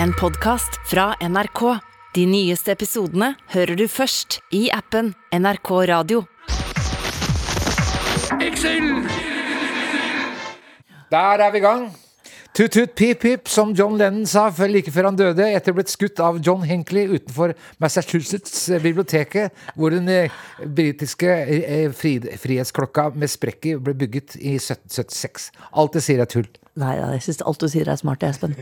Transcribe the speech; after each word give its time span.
En 0.00 0.12
podkast 0.12 0.80
fra 0.86 1.14
NRK. 1.20 1.60
De 2.14 2.24
nyeste 2.26 2.72
episodene 2.72 3.32
hører 3.52 3.76
du 3.76 3.84
først 3.90 4.38
i 4.54 4.66
appen 4.72 5.12
NRK 5.34 5.70
Radio. 5.90 6.22
Der 11.12 11.44
er 11.44 11.52
vi 11.52 11.60
i 11.60 11.64
gang. 11.64 11.84
Tut-tut 12.52 12.92
pip-pip, 12.96 13.48
som 13.48 13.72
John 13.76 13.96
Lennon 13.96 14.26
sa 14.28 14.50
før 14.52 14.68
like 14.74 14.92
før 14.92 15.08
han 15.08 15.16
døde, 15.16 15.46
etter 15.48 15.72
å 15.72 15.74
ha 15.74 15.80
blitt 15.80 15.92
skutt 15.92 16.20
av 16.20 16.40
John 16.44 16.66
Hinckley 16.68 17.08
utenfor 17.08 17.54
Massachusetts-biblioteket, 17.80 19.56
hvor 19.72 19.96
den 19.96 20.08
eh, 20.12 20.42
britiske 20.60 21.32
eh, 21.32 21.86
frihetsklokka 21.96 23.10
med 23.16 23.32
sprekk 23.32 23.70
i 23.72 23.78
ble 23.80 23.96
bygget 24.04 24.36
i 24.36 24.58
1776. 24.58 25.48
Alt 25.72 25.96
det 25.96 26.04
sier 26.04 26.20
er 26.20 26.28
tull. 26.28 26.50
Nei, 26.80 26.94
jeg 26.96 27.20
syns 27.26 27.42
alt 27.44 27.60
du 27.60 27.68
sier 27.68 27.88
er 27.92 27.98
smart, 28.00 28.22
Espen. 28.24 28.54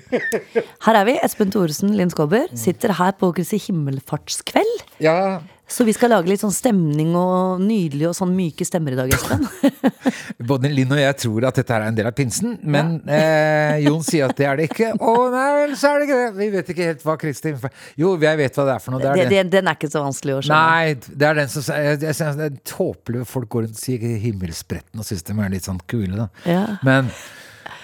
Her 0.82 0.96
er 0.98 1.06
vi. 1.06 1.14
Espen 1.22 1.52
Thoresen, 1.54 1.92
Linn 1.94 2.10
Skåber, 2.10 2.50
sitter 2.58 2.96
her 2.98 3.14
på 3.14 3.30
Kristi 3.36 3.60
himmelfartskveld. 3.68 4.86
Ja, 4.98 5.40
Så 5.70 5.84
vi 5.86 5.92
skal 5.94 6.10
lage 6.10 6.26
litt 6.26 6.42
sånn 6.42 6.50
stemning 6.50 7.12
og 7.14 7.60
nydelig 7.62 8.08
og 8.08 8.16
sånn 8.18 8.32
myke 8.34 8.66
stemmer 8.66 8.96
i 8.96 8.98
dag, 8.98 9.12
Espen. 9.14 9.46
både 10.50 10.72
Linn 10.72 10.90
og 10.90 10.98
jeg 10.98 11.16
tror 11.22 11.46
at 11.46 11.60
dette 11.60 11.76
er 11.76 11.86
en 11.86 11.94
del 11.94 12.08
av 12.10 12.16
pinsen, 12.18 12.56
men 12.66 12.96
eh, 13.06 13.78
Jon 13.84 14.02
sier 14.02 14.26
at 14.26 14.34
det 14.34 14.48
er 14.50 14.58
det 14.58 14.66
ikke. 14.72 14.90
Å 15.12 15.14
nei 15.30 15.46
vel, 15.60 15.78
så 15.78 15.92
er 15.92 16.02
det 16.02 16.08
ikke 16.08 16.18
det. 16.18 16.30
Vi 16.40 16.48
vet 16.56 16.72
ikke 16.74 16.88
helt 16.90 17.06
hva 17.06 17.16
Kristi 17.22 17.54
Jo, 18.00 18.16
jeg 18.18 18.40
vet 18.42 18.58
hva 18.58 18.66
det 18.66 18.74
er 18.74 18.82
for 18.82 18.96
noe. 18.96 19.04
Det 19.04 19.12
er 19.12 19.20
det. 19.22 19.28
den. 19.36 19.52
den 19.54 19.70
er 19.70 19.78
ikke 19.78 19.92
så 19.94 20.02
vanskelig 20.02 20.40
å 20.40 20.44
skjønne. 20.48 20.62
Nei, 20.74 21.14
det 21.22 21.30
er 21.30 21.38
den 21.44 21.52
som 21.54 21.68
jeg, 21.70 22.00
jeg 22.08 22.38
det 22.40 22.48
er 22.50 22.58
tåpelig 22.74 23.28
folk 23.30 23.54
går 23.54 23.68
rundt 23.68 23.78
og 23.78 23.84
sier 23.84 24.18
himmelspretten 24.26 24.98
og 24.98 25.06
syns 25.06 25.22
de 25.30 25.38
er 25.38 25.54
litt 25.54 25.70
sånn 25.70 25.78
kule, 25.86 26.16
da. 26.24 26.26
Ja. 26.50 26.64
Men 26.82 27.14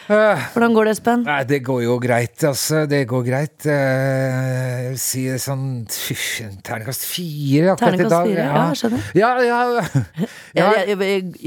Hvordan 0.07 0.75
går 0.77 0.85
det, 0.89 0.93
Espen? 0.97 1.23
Nei, 1.27 1.39
det 1.51 1.59
går 1.67 1.83
jo 1.85 1.97
greit, 2.03 2.37
altså. 2.47 2.85
Det 2.89 3.01
går 3.11 3.25
greit. 3.27 3.67
Eh, 3.67 4.83
Jeg 4.87 4.91
vil 4.93 4.99
si 5.03 5.25
sånn 5.43 5.65
fy, 5.91 6.15
Terningkast 6.63 7.07
fire 7.11 7.75
akkurat 7.75 8.01
i 8.01 8.09
dag. 8.09 8.27
fire, 8.31 8.45
ja, 8.45 8.53
ja, 8.55 8.67
skjønner. 8.79 9.09
Ja, 9.23 9.31
ja, 9.43 9.61
ja, 10.55 10.69
ja. 10.87 11.01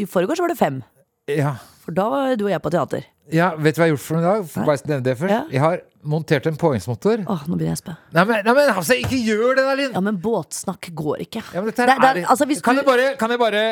I 0.04 0.06
forgårs 0.10 0.40
var 0.44 0.52
det 0.52 0.58
fem. 0.60 0.82
ja, 1.30 1.56
For 1.86 1.96
da 1.96 2.10
var 2.12 2.36
du 2.36 2.46
og 2.46 2.52
jeg 2.52 2.62
på 2.62 2.72
teater. 2.74 3.06
ja. 3.32 3.54
Vet 3.56 3.76
du 3.78 3.82
hva 3.82 3.86
jeg 3.88 3.94
har 3.94 3.98
gjort 3.98 4.06
for 4.08 4.18
noe 4.18 4.24
i 4.24 4.28
dag? 4.28 4.50
For 4.50 4.66
bare 4.68 4.90
nevne 4.90 5.04
det 5.08 5.16
først. 5.20 5.32
Ja. 5.32 5.44
Jeg 5.54 5.62
har 5.64 5.80
montert 6.04 6.46
en 6.48 6.56
påhengsmotor. 6.60 7.24
Åh, 7.28 7.42
nå 7.48 7.56
begynner 7.60 7.76
jeg 7.76 7.80
å 7.80 7.84
spe. 7.84 7.96
Nei, 8.16 8.24
men, 8.26 8.44
nei, 8.46 8.54
men 8.60 8.70
altså, 8.74 8.96
ikke 9.00 9.20
gjør 9.24 9.56
det 9.60 9.64
da, 9.68 9.74
Linn! 9.80 9.94
Ja, 9.96 10.02
men 10.04 10.18
båtsnakk 10.24 10.92
går 10.96 11.24
ikke. 11.28 11.42
Ja, 11.54 11.62
men 11.62 11.72
dette 11.72 11.86
Det- 11.86 11.96
det 12.02 12.24
er- 12.24 12.30
altså, 12.32 12.46
kan, 12.64 12.76
du- 12.76 12.82
jeg 12.82 12.88
bare, 12.92 13.16
kan 13.20 13.30
jeg 13.30 13.40
bare 13.40 13.64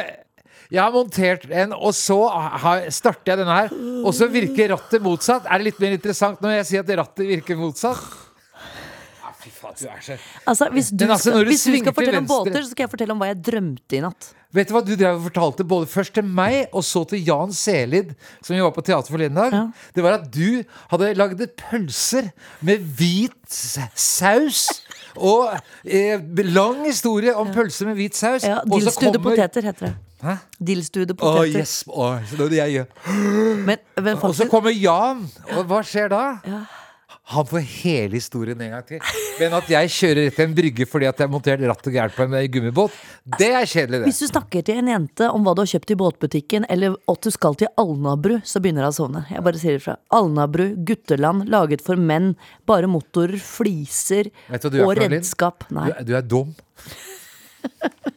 Jeg 0.73 0.83
har 0.83 0.91
montert 0.91 1.45
en, 1.47 1.73
og 1.73 1.93
så 1.95 2.17
har, 2.27 2.87
starter 2.91 3.31
jeg 3.33 3.39
denne 3.41 3.55
her. 3.55 3.75
Og 4.03 4.13
så 4.15 4.27
virker 4.31 4.73
rattet 4.73 5.03
motsatt. 5.03 5.45
Er 5.47 5.61
det 5.61 5.69
litt 5.71 5.83
mer 5.83 5.93
interessant 5.95 6.41
når 6.43 6.57
jeg 6.59 6.69
sier 6.71 6.83
at 6.83 6.95
rattet 6.99 7.29
virker 7.29 7.59
motsatt? 7.59 8.01
Ja, 9.23 9.31
fy 9.39 9.51
faen, 9.53 9.77
du 9.79 9.85
er 9.87 10.01
så 10.03 10.17
Altså, 10.43 10.67
hvis 10.73 10.89
du, 10.91 11.05
Men 11.05 11.13
altså, 11.15 11.31
skal, 11.31 11.45
du 11.45 11.51
hvis 11.53 11.63
du 11.63 11.77
skal 11.77 11.95
fortelle 11.95 12.23
om 12.23 12.27
båter, 12.27 12.59
så 12.63 12.73
skal 12.73 12.83
jeg 12.87 12.91
fortelle 12.95 13.15
om 13.15 13.21
hva 13.23 13.29
jeg 13.31 13.39
drømte 13.47 13.95
i 13.99 14.01
natt. 14.03 14.33
Vet 14.57 14.69
du 14.69 14.73
hva 14.75 14.81
du 14.83 14.93
drev 14.95 15.17
og 15.19 15.25
fortalte 15.27 15.65
både 15.67 15.89
først 15.91 16.15
til 16.17 16.27
meg 16.27 16.71
og 16.71 16.83
så 16.87 17.03
til 17.07 17.23
Jan 17.27 17.51
Selid, 17.55 18.13
som 18.41 18.55
vi 18.55 18.61
var 18.63 18.71
på 18.75 18.83
teater 18.87 19.11
forleden 19.11 19.39
dag? 19.39 19.55
Ja. 19.55 19.63
Det 19.95 20.03
var 20.05 20.17
at 20.19 20.27
du 20.33 20.63
hadde 20.91 21.13
lagd 21.19 21.43
pølser 21.63 22.29
med 22.65 22.83
hvit 22.99 23.35
saus. 23.51 24.65
Og 25.17 25.51
eh, 25.83 26.19
lang 26.51 26.83
historie 26.87 27.35
om 27.35 27.51
pølser 27.55 27.89
med 27.91 27.99
hvit 27.99 28.19
saus. 28.19 28.43
Ja, 28.47 28.61
kommer- 28.67 29.23
poteter 29.31 29.67
heter 29.71 29.89
det. 29.89 29.95
Dillstuede 30.59 31.15
poteter. 31.17 31.61
yes. 31.61 31.77
Å, 31.87 32.09
så 32.27 32.49
det 32.49 32.59
er 32.63 32.73
jeg. 32.73 32.89
Men, 33.67 33.79
men 33.95 34.17
Og 34.19 34.35
så 34.37 34.47
kommer 34.51 34.75
Jan, 34.75 35.23
og 35.55 35.63
hva 35.69 35.83
skjer 35.85 36.11
da? 36.13 36.25
Han 37.27 37.43
får 37.43 37.59
hele 37.59 38.15
historien 38.15 38.61
en 38.63 38.69
gang 38.71 38.83
til. 38.87 39.01
Men 39.41 39.55
at 39.57 39.67
jeg 39.67 39.91
kjører 39.91 40.29
rett 40.29 40.37
til 40.37 40.45
en 40.47 40.53
brygge 40.55 40.85
fordi 40.87 41.09
at 41.09 41.19
jeg 41.19 41.27
har 41.27 41.33
montert 41.33 41.63
ratt 41.67 41.89
og 41.89 41.97
gærent 41.97 42.15
på 42.15 42.23
en 42.23 42.35
gummibåt, 42.53 42.95
det 43.35 43.49
er 43.51 43.67
kjedelig, 43.67 43.99
det. 43.99 44.07
Hvis 44.07 44.21
du 44.23 44.29
snakker 44.29 44.63
til 44.63 44.79
en 44.79 44.91
jente 44.93 45.27
om 45.27 45.43
hva 45.43 45.51
du 45.57 45.59
har 45.65 45.71
kjøpt 45.73 45.91
i 45.91 45.97
båtbutikken, 45.99 46.67
eller 46.71 46.95
at 47.11 47.27
du 47.27 47.33
skal 47.35 47.57
til 47.59 47.67
Alnabru, 47.83 48.37
så 48.47 48.63
begynner 48.63 48.87
hun 48.87 48.93
å 48.93 48.95
sovne. 48.95 49.25
Jeg 49.27 49.43
bare 49.43 49.59
sier 49.59 49.75
ifra. 49.81 49.97
Alnabru, 50.15 50.69
gutteland, 50.87 51.49
laget 51.51 51.83
for 51.83 51.99
menn. 51.99 52.37
Bare 52.69 52.87
motorer, 52.87 53.35
fliser 53.43 54.31
er 54.47 54.69
og 54.85 54.95
redskap. 55.03 55.67
Nei. 55.75 55.89
Du, 55.99 56.13
du 56.13 56.15
er 56.15 56.23
dum. 56.23 56.55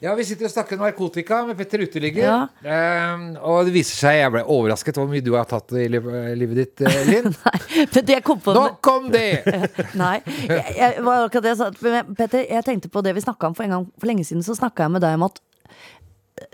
Ja, 0.00 0.14
Vi 0.14 0.24
sitter 0.24 0.46
og 0.46 0.52
snakker 0.52 0.78
narkotika 0.78 1.40
med 1.46 1.56
Petter 1.58 1.82
Uteligger. 1.82 2.22
Ja. 2.22 3.14
Um, 3.14 3.24
og 3.42 3.66
det 3.66 3.74
viser 3.74 3.98
seg, 3.98 4.18
jeg 4.20 4.30
ble 4.30 4.44
overrasket 4.46 4.98
over 4.98 5.08
hvor 5.08 5.16
mye 5.16 5.26
du 5.26 5.32
har 5.34 5.48
tatt 5.50 5.74
i 5.74 5.88
livet 5.90 6.54
ditt, 6.60 6.84
eh, 6.86 7.00
Linn. 7.10 7.32
Nei, 7.34 7.60
men 7.80 8.06
det 8.06 8.14
jeg 8.14 8.24
kom 8.26 8.38
på 8.42 8.54
Nå 8.54 8.64
kom 8.84 9.08
det! 9.10 9.42
Nei. 10.02 10.20
Jeg, 10.46 10.62
jeg, 10.76 11.02
var 11.06 11.26
akkurat 11.26 11.48
det 11.48 11.54
jeg 11.56 11.60
sa. 11.60 11.70
Petter, 12.14 12.44
jeg 12.46 12.66
tenkte 12.66 12.92
på 12.94 13.02
det 13.06 13.16
vi 13.18 13.24
snakka 13.26 13.50
om 13.50 13.58
for 13.58 13.66
en 13.66 13.74
gang 13.74 13.88
for 13.98 14.10
lenge 14.10 14.26
siden. 14.28 14.46
Så 14.46 14.54
snakka 14.58 14.86
jeg 14.86 14.94
med 14.94 15.02
deg 15.02 15.18
om 15.18 15.26
at 15.26 15.42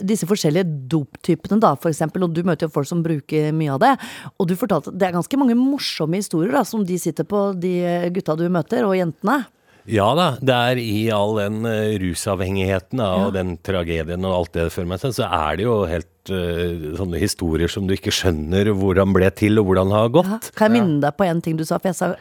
disse 0.01 0.25
forskjellige 0.25 0.65
doptypene, 0.89 1.61
da, 1.61 1.75
for 1.77 1.93
eksempel, 1.93 2.25
og 2.25 2.33
du 2.33 2.41
møter 2.49 2.65
jo 2.65 2.73
folk 2.73 2.89
som 2.89 3.03
bruker 3.05 3.53
mye 3.53 3.75
av 3.75 3.83
det. 3.83 3.93
Og 4.41 4.49
du 4.49 4.57
fortalte 4.57 4.95
det 4.97 5.11
er 5.11 5.19
ganske 5.19 5.41
mange 5.41 5.57
morsomme 5.59 6.17
historier 6.17 6.57
da, 6.57 6.65
som 6.65 6.87
de 6.89 6.97
sitter 7.01 7.29
på, 7.29 7.51
de 7.61 7.75
gutta 8.17 8.39
du 8.41 8.47
møter, 8.49 8.89
og 8.89 8.97
jentene. 8.97 9.43
Ja 9.91 10.07
da, 10.17 10.29
det 10.41 10.55
er 10.55 10.81
i 10.81 11.11
all 11.13 11.37
den 11.37 11.67
eh, 11.69 11.97
rusavhengigheten 12.01 13.03
da, 13.03 13.11
og 13.27 13.35
den 13.37 13.57
tragedien 13.65 14.25
og 14.25 14.39
alt 14.39 14.55
det 14.57 14.71
fører 14.73 14.89
meg 14.95 15.03
seg, 15.03 15.13
så 15.19 15.29
er 15.29 15.61
det 15.61 15.67
jo 15.67 15.77
helt 15.91 16.33
uh, 16.33 16.89
sånne 16.97 17.21
historier 17.21 17.73
som 17.73 17.85
du 17.89 17.93
ikke 17.97 18.15
skjønner 18.15 18.73
hvordan 18.73 19.13
ble 19.17 19.29
til 19.37 19.61
og 19.61 19.69
hvordan 19.69 19.93
det 19.93 20.01
har 20.01 20.17
gått. 20.17 20.51
Kan 20.57 20.73
jeg 20.73 20.81
minne 20.81 21.05
deg 21.05 21.19
på 21.19 21.29
en 21.29 21.45
ting 21.45 21.61
du 21.61 21.67
sa? 21.69 21.77
For 21.77 21.93
jeg 21.93 22.01
sa 22.01 22.15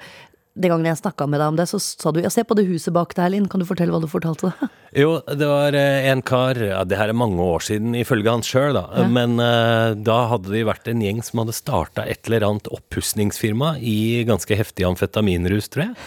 den 0.53 0.69
gangen 0.69 0.85
jeg 0.85 0.99
snakka 0.99 1.25
med 1.25 1.41
deg 1.41 1.49
om 1.49 1.55
det, 1.57 1.65
så 1.71 1.79
sa 1.81 2.11
du 2.13 2.19
ja, 2.21 2.29
se 2.29 2.43
på 2.45 2.53
det 2.57 2.67
huset 2.67 2.93
bak 2.93 3.15
deg, 3.17 3.31
Linn. 3.33 3.47
Kan 3.49 3.63
du 3.63 3.65
fortelle 3.65 3.93
hva 3.93 4.01
du 4.03 4.09
fortalte? 4.11 4.53
Jo, 4.93 5.15
det 5.25 5.47
var 5.49 5.73
eh, 5.73 6.05
en 6.11 6.19
kar, 6.21 6.53
ja, 6.61 6.83
det 6.85 6.99
her 6.99 7.09
er 7.09 7.17
mange 7.17 7.41
år 7.41 7.63
siden 7.65 7.95
ifølge 7.97 8.29
han 8.29 8.43
sjøl, 8.45 8.75
da, 8.77 9.07
men 9.09 9.39
uh, 9.41 9.97
da 9.97 10.19
hadde 10.29 10.51
de 10.53 10.61
vært 10.67 10.85
en 10.91 11.01
gjeng 11.01 11.23
som 11.25 11.41
hadde 11.41 11.55
starta 11.57 12.05
et 12.05 12.29
eller 12.29 12.45
annet 12.45 12.69
oppussingsfirma 12.69 13.71
i 13.81 14.21
ganske 14.29 14.53
heftig 14.53 14.85
amfetaminrus, 14.85 15.71
tror 15.73 15.87
jeg. 15.87 15.97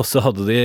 Og 0.00 0.06
så 0.08 0.22
hadde 0.24 0.46
de, 0.48 0.58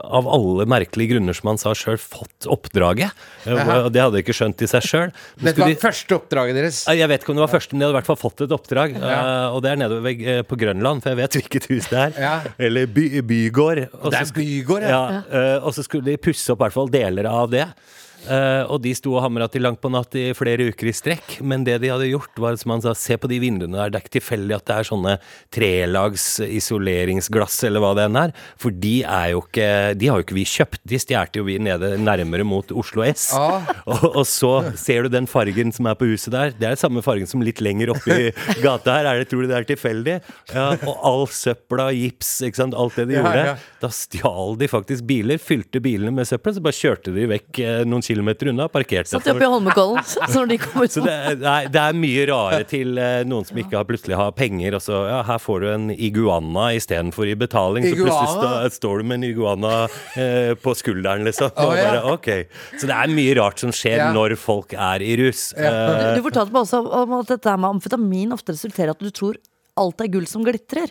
av 0.00 0.28
alle 0.32 0.64
merkelige 0.70 1.10
grunner 1.14 1.36
som 1.36 1.50
han 1.50 1.58
sa 1.60 1.74
sjøl, 1.76 1.98
fått 2.00 2.46
oppdraget. 2.48 3.12
Eh, 3.44 3.52
Og 3.84 3.90
det 3.92 4.00
hadde 4.00 4.16
de 4.16 4.22
ikke 4.24 4.36
skjønt 4.36 4.64
i 4.64 4.68
seg 4.70 4.86
sjøl. 4.86 5.12
Dette 5.44 5.60
var 5.60 5.74
første 5.82 6.16
oppdraget 6.16 6.56
deres. 6.56 6.78
Jeg 6.88 7.10
vet 7.12 7.20
ikke 7.26 7.34
om 7.34 7.40
det 7.40 7.44
var 7.44 7.52
første, 7.52 7.74
men 7.74 7.82
de 7.82 7.88
hadde 7.88 7.96
i 7.96 7.98
hvert 8.00 8.08
fall 8.08 8.20
fått 8.22 8.44
et 8.46 8.54
oppdrag. 8.56 8.96
Ja. 8.96 9.18
og 9.52 9.60
det 9.66 9.74
er 9.74 9.82
nede 9.82 10.00
eh, 10.14 10.40
på 10.48 10.56
Grønland, 10.60 11.04
for 11.04 11.12
jeg 11.12 11.20
vet 11.20 11.38
hvilket 11.40 11.68
hus 11.74 11.90
det 11.92 12.00
er. 12.06 12.16
Ja. 12.26 12.34
Eller 12.68 12.88
by, 12.88 13.06
bygård. 13.28 13.82
Og 14.00 14.08
Det 14.14 14.22
er 14.24 14.32
bygård, 14.40 14.88
ja. 14.88 15.02
ja. 15.18 15.22
eh, 15.28 15.58
og 15.60 15.76
så 15.76 15.84
skulle 15.84 16.08
de 16.08 16.16
pusse 16.16 16.48
opp 16.54 16.62
i 16.62 16.66
hvert 16.66 16.78
fall 16.80 16.90
deler 16.96 17.28
av 17.28 17.52
det. 17.52 17.66
Eh, 18.26 18.62
og 18.72 18.80
de 18.82 18.94
sto 18.96 19.12
og 19.14 19.22
hamra 19.22 19.46
til 19.52 19.62
langt 19.66 19.78
på 19.82 19.90
natt 19.92 20.14
i 20.18 20.30
flere 20.34 20.70
uker 20.72 20.88
i 20.90 20.94
strekk. 20.96 21.36
Men 21.46 21.62
det 21.66 21.76
de 21.84 21.90
hadde 21.92 22.08
gjort, 22.10 22.32
var 22.42 22.56
som 22.58 22.72
han 22.74 22.82
sa, 22.82 22.94
se 22.96 23.18
på 23.20 23.28
de 23.30 23.38
vinduene 23.42 23.76
der. 23.76 23.92
Det 23.92 24.00
er 24.00 24.04
ikke 24.06 24.14
tilfeldig 24.18 24.56
at 24.56 24.64
det 24.66 24.76
er 24.80 24.88
sånne 24.88 25.14
trelags 25.54 26.24
isoleringsglass, 26.46 27.58
eller 27.68 27.82
hva 27.84 27.92
det 27.98 28.06
enn 28.08 28.18
er. 28.20 28.34
For 28.60 28.74
de 28.74 28.94
er 29.04 29.32
jo 29.34 29.42
ikke 29.44 29.68
De 30.00 30.08
har 30.10 30.20
jo 30.20 30.26
ikke 30.26 30.36
vi 30.38 30.46
kjøpt. 30.48 30.80
De 30.88 30.98
stjal 31.02 31.30
jo 31.36 31.44
vi 31.46 31.56
nede 31.62 31.92
nærmere 32.02 32.44
mot 32.46 32.70
Oslo 32.76 33.04
S. 33.06 33.28
Ah. 33.36 33.66
Og, 33.90 34.04
og 34.22 34.24
så 34.28 34.50
ser 34.78 35.06
du 35.06 35.12
den 35.12 35.28
fargen 35.30 35.70
som 35.74 35.86
er 35.90 35.96
på 35.98 36.08
huset 36.10 36.32
der. 36.34 36.52
Det 36.58 36.66
er 36.68 36.78
samme 36.80 37.02
fargen 37.04 37.28
som 37.30 37.42
litt 37.44 37.60
lenger 37.64 37.92
oppe 37.94 38.16
i 38.26 38.26
gata 38.64 38.96
her. 38.98 39.08
Er 39.12 39.22
det, 39.22 39.28
tror 39.30 39.44
du 39.46 39.50
det 39.50 39.56
er 39.60 39.68
tilfeldig? 39.68 40.16
Ja, 40.52 40.66
og 40.88 40.96
all 41.06 41.24
søpla, 41.30 41.88
gips, 41.94 42.34
ikke 42.46 42.60
sant. 42.62 42.74
Alt 42.76 42.98
det 42.98 43.08
de 43.12 43.16
Ja, 43.18 43.22
gjorde. 43.24 43.44
ja. 43.52 43.56
Da 43.82 43.90
stjal 43.94 44.58
de 44.60 44.68
faktisk 44.70 45.06
biler, 45.08 45.38
fylte 45.42 45.80
bilene 45.84 46.12
med 46.16 46.26
søppel, 46.28 46.56
så 46.56 46.62
bare 46.64 46.76
kjørte 46.76 47.14
de 47.14 47.26
vekk 47.30 47.62
eh, 47.62 47.82
noen 47.86 48.02
kilometer 48.02 48.15
unna, 48.20 48.68
parkerte 48.72 49.10
Satt 49.10 49.26
oppe 49.30 49.44
i 49.44 49.48
Holmenkollen 49.50 50.02
når 50.34 50.48
de 50.52 50.58
kom 50.62 50.82
ut. 50.84 50.92
så 50.94 51.02
det, 51.04 51.16
nei, 51.42 51.66
det 51.72 51.80
er 51.82 51.96
mye 51.98 52.26
rare 52.30 52.60
til 52.68 52.98
eh, 52.98 53.22
noen 53.28 53.44
som 53.48 53.58
ikke 53.60 53.76
har, 53.76 53.84
plutselig 53.88 54.16
har 54.16 54.32
penger, 54.36 54.76
og 54.78 54.82
så 54.84 55.02
ja, 55.10 55.20
her 55.28 55.38
får 55.42 55.60
du 55.64 55.68
en 55.72 55.86
iguana 55.94 56.68
istedenfor 56.76 57.28
i 57.30 57.36
betaling. 57.38 57.86
Så 57.86 57.94
plutselig 57.98 58.36
Iguana? 58.36 58.70
står 58.76 58.98
du 59.02 59.08
med 59.10 59.18
en 59.20 59.28
iguana 59.30 59.72
eh, 60.16 60.52
på 60.62 60.74
skulderen, 60.78 61.24
liksom. 61.28 61.50
Oh, 61.56 61.72
ja. 61.76 61.88
bare, 61.90 62.04
okay. 62.16 62.46
Så 62.78 62.88
det 62.88 62.96
er 62.96 63.12
mye 63.12 63.34
rart 63.40 63.60
som 63.62 63.72
skjer 63.74 63.96
Ja. 63.96 64.10
når 64.12 64.36
folk 64.40 64.72
er 64.76 65.02
i 65.04 65.14
rus. 65.22 65.50
Du, 65.56 65.62
Eh, 65.66 66.14
du 66.16 66.22
fortalte 66.24 66.52
meg 66.54 66.62
også 66.66 66.80
om 67.02 67.12
at 67.20 67.30
dette 67.32 67.52
med 67.58 67.68
amfetamin 67.76 68.32
ofte 68.36 68.52
resulterer 68.54 68.92
i 68.92 68.96
at 68.96 69.02
du 69.02 69.10
tror 69.14 69.36
alt 69.76 70.00
er 70.04 70.08
gull 70.12 70.26
som 70.28 70.44
glitrer. 70.46 70.90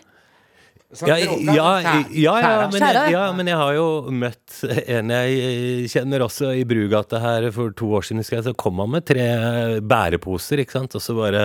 Som 0.96 1.10
Ja, 1.10 1.16
ja, 1.20 1.70
ja, 2.10 2.34
ja, 2.40 2.68
men 2.72 2.80
jeg, 2.82 3.12
ja, 3.12 3.24
men 3.36 3.50
jeg 3.50 3.58
har 3.60 3.72
jo 3.76 3.86
møtt 4.10 4.60
en 4.86 5.12
jeg 5.12 5.90
kjenner 5.92 6.24
også 6.24 6.52
i 6.56 6.64
Brugata 6.68 7.20
her 7.22 7.48
for 7.54 7.74
to 7.76 7.90
år 7.98 8.06
siden. 8.06 8.22
husker 8.22 8.38
jeg, 8.38 8.46
Så 8.48 8.54
kom 8.56 8.80
han 8.82 8.92
med 8.94 9.06
tre 9.08 9.26
bæreposer, 9.84 10.62
ikke 10.62 10.78
sant. 10.78 10.96
Og 10.96 11.02
så 11.04 11.16
bare 11.16 11.44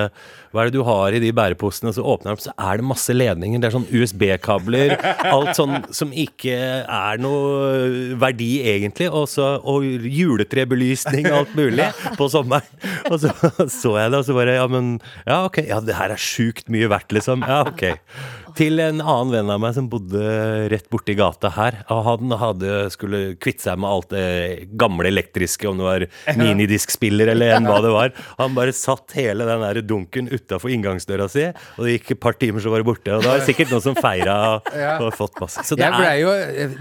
Hva 0.51 0.63
er 0.63 0.71
det 0.71 0.75
du 0.79 0.83
har 0.87 1.15
i 1.15 1.21
de 1.23 1.31
bæreposene? 1.35 1.91
Og 1.91 1.97
så 1.97 2.03
åpner 2.05 2.31
han 2.31 2.37
opp, 2.39 2.43
så 2.43 2.55
er 2.57 2.79
det 2.81 2.87
masse 2.87 3.15
ledninger. 3.15 3.61
Det 3.61 3.69
er 3.69 3.75
sånn 3.77 3.89
USB-kabler. 3.91 4.95
Alt 5.31 5.53
sånn 5.59 5.77
som 5.95 6.11
ikke 6.11 6.57
er 6.83 7.21
noe 7.23 8.15
verdi, 8.21 8.51
egentlig. 8.73 9.07
Og, 9.11 9.27
så, 9.31 9.53
og 9.61 9.85
juletrebelysning 9.85 11.29
og 11.31 11.37
alt 11.43 11.55
mulig 11.59 11.87
på 12.19 12.27
sommeren. 12.31 12.67
Og 13.11 13.19
så 13.23 13.31
så 13.81 13.95
jeg 13.99 14.11
det, 14.11 14.19
og 14.21 14.27
så 14.27 14.35
bare 14.37 14.57
Ja, 14.59 14.67
men 14.71 14.93
Ja, 15.27 15.43
ok. 15.47 15.61
Ja, 15.67 15.79
det 15.83 15.95
her 15.97 16.13
er 16.13 16.19
sjukt 16.21 16.69
mye 16.71 16.89
verdt, 16.91 17.11
liksom. 17.15 17.43
Ja, 17.47 17.61
ok. 17.67 17.85
Til 18.57 18.81
en 18.83 19.01
annen 19.01 19.31
venn 19.33 19.51
av 19.53 19.61
meg 19.63 19.75
som 19.77 19.87
bodde 19.91 20.21
rett 20.71 20.87
borti 20.91 21.15
gata 21.17 21.51
her. 21.55 21.81
Og 21.93 22.01
han 22.07 22.35
hadde, 22.41 22.71
skulle 22.93 23.21
kvitte 23.41 23.65
seg 23.67 23.79
med 23.81 23.89
alt 23.89 24.09
det 24.13 24.69
gamle 24.79 25.09
elektriske, 25.11 25.67
om 25.69 25.81
det 25.81 25.87
var 25.87 26.05
minidiskspiller 26.39 27.33
eller 27.33 27.55
enn 27.57 27.69
hva 27.69 27.79
det 27.83 27.93
var. 27.93 28.13
Han 28.41 28.55
bare 28.57 28.73
satt 28.75 29.13
hele 29.17 29.45
den 29.47 29.63
der 29.63 29.81
dunken 29.85 30.29
utafor 30.31 30.71
inngangsdøra 30.73 31.27
si, 31.31 31.47
og 31.77 31.85
det 31.85 31.97
gikk 31.97 32.15
et 32.15 32.21
par 32.23 32.37
timer, 32.39 32.63
så 32.63 32.71
var 32.73 32.81
det 32.81 32.87
borte. 32.87 33.13
Og 33.13 33.23
da 33.23 33.33
var 33.33 33.41
det 33.41 33.47
sikkert 33.49 33.73
noen 33.73 33.83
som 33.85 33.97
feira 33.97 34.37
og 34.57 35.09
fått 35.21 35.39
masse. 35.43 35.65
Så 35.67 35.77
det 35.79 35.87
er 35.87 36.17
jo, 36.21 36.31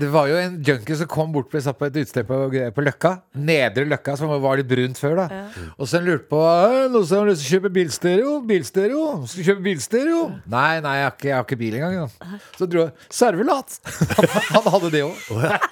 det 0.00 0.10
var 0.12 0.30
jo 0.30 0.38
en 0.40 0.58
junkie 0.66 0.98
som 1.00 1.10
kom 1.10 1.34
bort 1.34 1.52
og 1.54 1.64
satt 1.64 1.78
på 1.78 1.88
et 1.90 1.98
utested 2.00 2.28
på, 2.28 2.40
på 2.76 2.86
Løkka. 2.86 3.14
Nedre 3.50 3.86
Løkka, 3.90 4.16
som 4.20 4.32
var 4.42 4.60
litt 4.60 4.70
brunt 4.70 5.00
før. 5.00 5.22
da 5.22 5.42
Og 5.76 5.90
så 5.90 6.00
lurte 6.02 6.28
på 6.30 6.40
«Øh, 6.40 6.86
noen 6.92 7.06
som 7.06 7.22
har 7.22 7.30
lyst 7.30 7.44
til 7.44 7.50
å 7.50 7.58
kjøpe 7.58 7.72
bilstereo. 7.76 8.36
Bilstereo? 8.48 9.04
Skal 9.30 9.50
kjøpe 9.50 9.64
bilstereo? 9.68 10.22
Nei, 10.50 10.80
nei, 10.84 10.96
jeg 11.00 11.08
har 11.08 11.16
ikke, 11.16 11.28
jeg 11.30 11.36
har 11.36 11.46
ikke 11.48 11.59
bil 11.60 11.76
engang. 11.78 12.08
Da. 12.08 12.40
Så 12.58 12.68
dro 12.70 12.86
jeg 12.86 13.10
servelat. 13.12 13.78
Han 14.54 14.72
hadde 14.74 14.92
det 14.96 15.04
òg. 15.06 15.68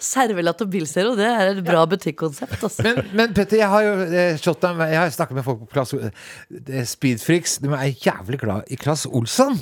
Servelat 0.00 0.60
og 0.62 0.70
bilstereo, 0.70 1.16
det 1.18 1.26
er 1.26 1.50
et 1.54 1.60
bra 1.66 1.82
butikkonsept. 1.88 2.60
Altså. 2.62 2.84
Men, 2.86 3.00
men 3.16 3.34
Petter, 3.36 3.60
jeg 3.62 3.70
har 3.72 3.84
jo 3.86 3.92
eh, 4.06 4.38
Jeg 4.38 5.00
har 5.00 5.12
snakket 5.14 5.38
med 5.40 5.46
folk 5.46 5.64
på 5.64 5.70
Claes 5.74 5.94
eh, 5.96 6.86
Speedfreaks. 6.86 7.58
De 7.64 7.72
er 7.74 7.92
jævlig 8.06 8.40
glad 8.42 8.70
i 8.70 8.78
Klass 8.80 9.06
Olsson. 9.10 9.58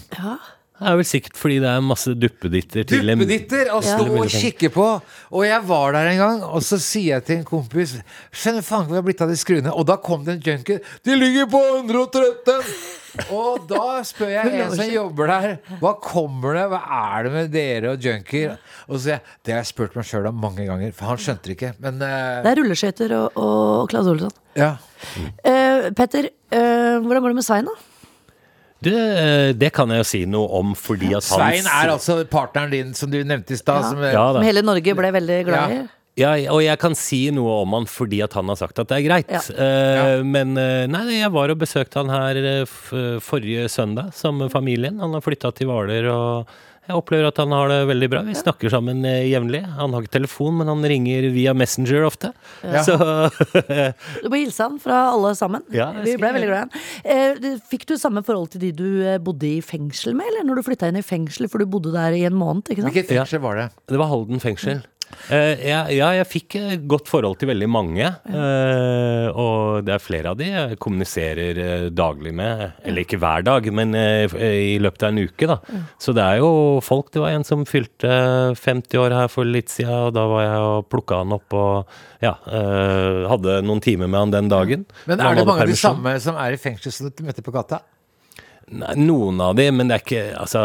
Det 0.78 0.86
er 0.86 0.98
vel 1.00 1.06
sikkert 1.10 1.38
fordi 1.40 1.56
det 1.62 1.70
er 1.72 1.80
masse 1.82 2.12
duppeditter 2.14 2.84
til 2.86 3.10
en 3.10 3.18
Duppeditter 3.18 3.72
å 3.74 3.80
stå 3.82 4.04
og 4.14 4.28
kikke 4.30 4.70
på. 4.74 4.86
Og 5.34 5.42
jeg 5.46 5.64
var 5.66 5.96
der 5.96 6.12
en 6.12 6.20
gang, 6.22 6.44
og 6.46 6.62
så 6.62 6.78
sier 6.82 7.16
jeg 7.16 7.26
til 7.26 7.40
en 7.40 7.48
kompis 7.48 7.96
Skjønner 8.30 8.62
faen 8.62 8.86
ikke 8.86 8.92
hva 8.92 8.98
det 8.98 9.02
er 9.02 9.08
blitt 9.08 9.24
av 9.26 9.32
de 9.32 9.38
skruene. 9.40 9.74
Og 9.74 9.88
da 9.90 9.96
kom 9.98 10.22
det 10.26 10.36
en 10.36 10.44
junkie. 10.52 10.78
De 11.02 11.18
ligger 11.18 11.50
på 11.50 11.62
113! 11.82 12.62
Og 13.34 13.64
da 13.66 13.98
spør 14.06 14.30
jeg 14.30 14.52
en 14.62 14.74
som 14.76 14.90
jobber 14.92 15.30
der, 15.32 15.54
hva 15.80 15.94
kommer 16.04 16.54
det? 16.54 16.66
Hva 16.70 16.78
er 17.16 17.26
det 17.26 17.32
med 17.34 17.48
dere 17.50 17.94
og 17.96 18.04
junkier? 18.04 18.52
Og 18.86 18.94
så 18.98 19.00
sier 19.02 19.16
jeg 19.16 19.38
det 19.48 19.54
har 19.56 19.62
jeg 19.64 19.70
spurt 19.72 19.96
meg 19.98 20.06
sjøl 20.06 20.28
om 20.30 20.38
mange 20.38 20.66
ganger, 20.68 20.92
for 20.94 21.10
han 21.10 21.18
skjønte 21.24 21.48
det 21.48 21.56
ikke. 21.56 21.72
Men 21.82 21.98
eh, 22.04 22.38
Det 22.44 22.52
er 22.52 22.60
rulleskøyter 22.60 23.16
og, 23.18 23.40
og 23.42 23.90
Claes 23.90 24.12
Olsson. 24.12 24.36
ja. 24.60 24.70
Eh, 25.42 25.88
Petter, 25.98 26.28
eh, 26.52 26.98
hvordan 27.02 27.24
går 27.24 27.32
det 27.34 27.40
med 27.40 27.46
Svein, 27.48 27.66
da? 27.72 27.87
Du, 28.84 28.92
eh, 28.94 29.52
det 29.58 29.72
kan 29.74 29.90
jeg 29.90 30.04
jo 30.04 30.06
si 30.06 30.20
noe 30.30 30.46
om 30.60 30.74
fordi 30.78 31.10
at 31.10 31.26
hans 31.26 31.30
Svein 31.34 31.66
er 31.66 31.90
altså 31.96 32.20
partneren 32.30 32.70
din, 32.70 32.92
som 32.94 33.10
du 33.10 33.18
nevnte 33.26 33.56
i 33.56 33.58
stad. 33.58 33.82
Ja. 33.82 33.90
som, 33.90 34.02
Ja. 34.06 34.26
Som 34.36 34.46
hele 34.46 34.62
Norge 34.62 34.94
ble 34.94 35.10
veldig 35.18 35.38
glad 35.48 35.72
i? 35.74 35.80
Ja. 35.82 35.86
Ja, 36.18 36.32
og 36.50 36.62
jeg 36.64 36.78
kan 36.82 36.96
si 36.98 37.20
noe 37.34 37.60
om 37.62 37.76
han 37.78 37.86
fordi 37.90 38.18
at 38.26 38.34
han 38.38 38.50
har 38.50 38.58
sagt 38.58 38.80
at 38.82 38.90
det 38.90 38.96
er 39.00 39.06
greit. 39.06 39.30
Ja. 39.30 39.42
Eh, 39.54 40.22
Men 40.26 40.56
eh, 40.58 40.86
nei, 40.90 41.04
jeg 41.20 41.30
var 41.34 41.52
og 41.54 41.60
besøkte 41.62 42.02
han 42.02 42.10
her 42.10 42.40
eh, 42.42 42.62
f 42.66 42.88
forrige 43.22 43.68
søndag 43.70 44.10
sammen 44.18 44.46
med 44.48 44.54
familien. 44.54 44.98
Han 45.02 45.14
har 45.14 45.22
flytta 45.24 45.52
til 45.54 45.70
Hvaler, 45.70 46.08
og 46.10 46.50
jeg 46.88 46.96
opplever 46.96 47.26
at 47.28 47.36
han 47.36 47.52
har 47.52 47.68
det 47.68 47.78
veldig 47.90 48.08
bra. 48.08 48.20
Vi 48.24 48.34
snakker 48.38 48.72
sammen 48.72 49.02
eh, 49.04 49.26
jevnlig. 49.28 49.60
Han 49.76 49.92
har 49.92 50.02
ikke 50.06 50.14
telefon, 50.18 50.56
men 50.58 50.70
han 50.72 50.82
ringer 50.88 51.26
via 51.34 51.52
Messenger 51.54 52.06
ofte. 52.08 52.30
Ja. 52.64 52.80
Så 52.82 52.96
Du 54.24 54.28
må 54.32 54.40
hilse 54.40 54.64
han 54.64 54.78
fra 54.82 55.02
alle 55.12 55.34
sammen. 55.38 55.62
Ja, 55.74 55.90
Vi 56.02 56.16
ble 56.18 56.32
veldig 56.34 56.48
glad 56.48 56.72
i. 56.72 56.84
Eh, 57.04 57.56
Fikk 57.68 57.84
du 57.92 57.96
samme 58.00 58.24
forhold 58.26 58.54
til 58.56 58.64
de 58.64 58.72
du 58.78 58.86
eh, 59.04 59.18
bodde 59.22 59.46
i 59.50 59.58
fengsel 59.64 60.16
med, 60.18 60.32
eller 60.32 60.48
når 60.48 60.60
du 60.62 60.66
flytta 60.72 60.88
inn 60.90 60.98
i 60.98 61.04
fengsel, 61.04 61.46
for 61.52 61.60
du 61.62 61.68
bodde 61.70 61.92
der 61.94 62.16
i 62.16 62.24
en 62.28 62.34
måned? 62.38 62.64
ikke 62.72 62.82
sant? 62.82 62.94
Hvilket 62.96 63.12
fengsel 63.14 63.44
var 63.44 63.60
det? 63.60 63.68
det 63.92 64.00
var 64.00 64.10
Halden 64.10 64.40
fengsel. 64.42 64.80
Eh, 65.28 65.60
ja, 65.68 65.82
ja, 65.92 66.08
jeg 66.16 66.28
fikk 66.28 66.56
et 66.60 66.84
godt 66.88 67.08
forhold 67.10 67.36
til 67.40 67.50
veldig 67.50 67.68
mange. 67.68 68.06
eh, 68.28 69.28
og 69.28 69.84
det 69.84 69.94
er 69.94 70.02
flere 70.02 70.32
av 70.32 70.38
de 70.40 70.48
jeg 70.48 70.78
kommuniserer 70.80 71.60
eh, 71.64 71.86
daglig 71.92 72.32
med. 72.36 72.64
Eller 72.84 73.04
ikke 73.04 73.20
hver 73.20 73.44
dag, 73.44 73.68
men 73.74 73.94
i 73.94 74.78
løpet 74.80 75.04
av 75.04 75.12
en 75.12 75.22
uke, 75.24 75.50
da. 75.50 75.58
Så 76.00 76.14
det 76.16 76.24
er 76.24 76.40
jo 76.42 76.50
folk. 76.84 77.10
Det 77.12 77.22
var 77.22 77.36
en 77.36 77.46
som 77.46 77.66
fylte 77.68 78.08
50 78.56 79.02
år 79.02 79.16
her 79.18 79.28
for 79.32 79.48
litt 79.48 79.72
siden, 79.72 80.08
og 80.08 80.16
da 80.16 80.24
var 80.30 80.44
jeg 80.46 80.64
og 80.68 80.88
plukka 80.92 81.22
han 81.22 81.36
opp 81.36 81.58
og 81.58 81.98
ja, 82.24 82.34
eh, 82.50 83.26
hadde 83.30 83.60
noen 83.66 83.82
timer 83.84 84.10
med 84.10 84.20
han 84.24 84.34
den 84.34 84.50
dagen. 84.52 84.88
Men 85.06 85.20
er 85.20 85.38
det 85.38 85.46
mange 85.46 85.68
av 85.68 85.70
de 85.70 85.78
samme 85.78 86.16
som 86.22 86.38
er 86.40 86.56
i 86.56 86.60
fengsel 86.60 86.94
som 86.94 87.10
du 87.12 87.24
møter 87.26 87.44
på 87.46 87.54
gata? 87.54 87.82
Noen 88.98 89.40
av 89.40 89.54
de, 89.58 89.64
men 89.72 89.88
det 89.88 89.96
er 89.96 90.02
ikke 90.04 90.24
Altså, 90.38 90.62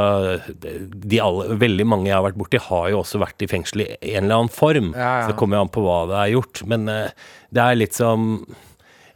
de 0.59 1.21
alle, 1.23 1.55
veldig 1.61 1.85
mange 1.87 2.09
jeg 2.09 2.17
har 2.17 2.25
vært 2.25 2.39
borti, 2.41 2.61
har 2.65 2.89
jo 2.91 2.99
også 3.01 3.21
vært 3.23 3.45
i 3.45 3.49
fengsel 3.51 3.85
i 3.85 3.89
en 4.15 4.25
eller 4.25 4.43
annen 4.43 4.53
form. 4.53 4.91
Ja, 4.91 4.99
ja. 5.07 5.23
Så 5.23 5.33
det 5.33 5.39
kommer 5.39 5.59
jo 5.59 5.65
an 5.67 5.73
på 5.73 5.85
hva 5.85 5.97
det 6.11 6.19
er 6.19 6.33
gjort. 6.35 6.63
Men 6.69 6.87
eh, 6.91 7.29
det 7.53 7.63
er 7.63 7.79
litt 7.79 7.97
som 7.97 8.29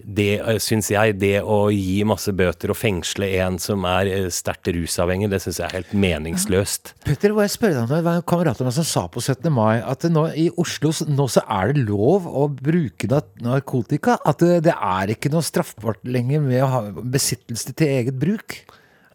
det, 0.04 0.30
uh, 0.46 0.56
syns 0.62 0.92
jeg, 0.94 1.16
det 1.22 1.42
å 1.42 1.68
gi 1.74 2.04
masse 2.08 2.32
bøter 2.36 2.72
og 2.74 2.78
fengsle 2.78 3.30
en 3.42 3.58
som 3.62 3.86
er 3.90 4.10
eh, 4.12 4.28
sterkt 4.34 4.70
rusavhengig, 4.74 5.30
det 5.32 5.42
syns 5.44 5.60
jeg 5.62 5.68
er 5.68 5.78
helt 5.80 5.94
meningsløst. 5.98 6.94
Petter, 7.08 7.34
må 7.36 7.44
jeg 7.46 7.56
spørre 7.56 7.76
deg 7.76 7.84
om? 7.86 7.92
Det 7.92 8.04
var 8.06 8.20
en 8.20 8.28
kamerat 8.30 8.62
av 8.62 8.70
meg 8.70 8.78
som 8.78 8.88
sa 8.88 9.06
på 9.12 9.24
17. 9.24 9.50
mai 9.54 9.80
at 9.82 10.06
nå, 10.12 10.28
i 10.38 10.48
Oslo 10.62 10.94
nå 11.10 11.28
så 11.32 11.44
er 11.60 11.74
det 11.74 11.88
lov 11.90 12.28
å 12.30 12.48
bruke 12.52 13.10
narkotika. 13.44 14.20
At 14.28 14.44
det, 14.44 14.62
det 14.70 14.76
er 14.76 15.14
ikke 15.14 15.34
noe 15.34 15.46
straffbart 15.46 16.06
lenger 16.08 16.44
med 16.46 16.64
å 16.64 16.72
ha 16.72 16.84
besittelse 17.02 17.74
til 17.74 17.98
eget 17.98 18.22
bruk. 18.22 18.62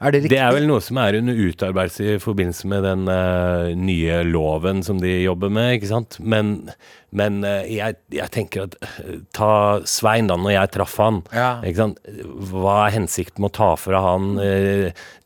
Er 0.02 0.14
det 0.14 0.24
riktig? 0.24 0.32
Det 0.34 0.40
er 0.42 0.56
vel 0.56 0.66
noe 0.66 0.82
som 0.82 0.98
er 0.98 1.18
under 1.20 1.38
utarbeidelse 1.38 2.08
i 2.16 2.18
forbindelse 2.22 2.70
med 2.72 2.84
den 2.86 3.06
uh, 3.06 3.70
nye 3.78 4.22
loven 4.26 4.82
som 4.86 4.98
de 5.02 5.12
jobber 5.22 5.52
med, 5.54 5.76
ikke 5.78 5.90
sant. 5.92 6.18
Men, 6.18 6.52
men 7.14 7.40
uh, 7.46 7.62
jeg, 7.70 7.96
jeg 8.12 8.34
tenker 8.34 8.66
at 8.66 8.76
eh, 8.82 9.20
Ta 9.36 9.52
Svein, 9.88 10.30
da, 10.30 10.36
når 10.40 10.56
jeg 10.56 10.72
traff 10.74 10.98
han. 11.00 11.22
Ja. 11.30 11.52
Ikke 11.62 11.84
sant? 11.84 12.02
Hva 12.50 12.80
er 12.88 12.96
hensikten 12.98 13.44
med 13.44 13.52
å 13.52 13.56
ta 13.60 13.70
fra 13.78 14.02
han 14.02 14.34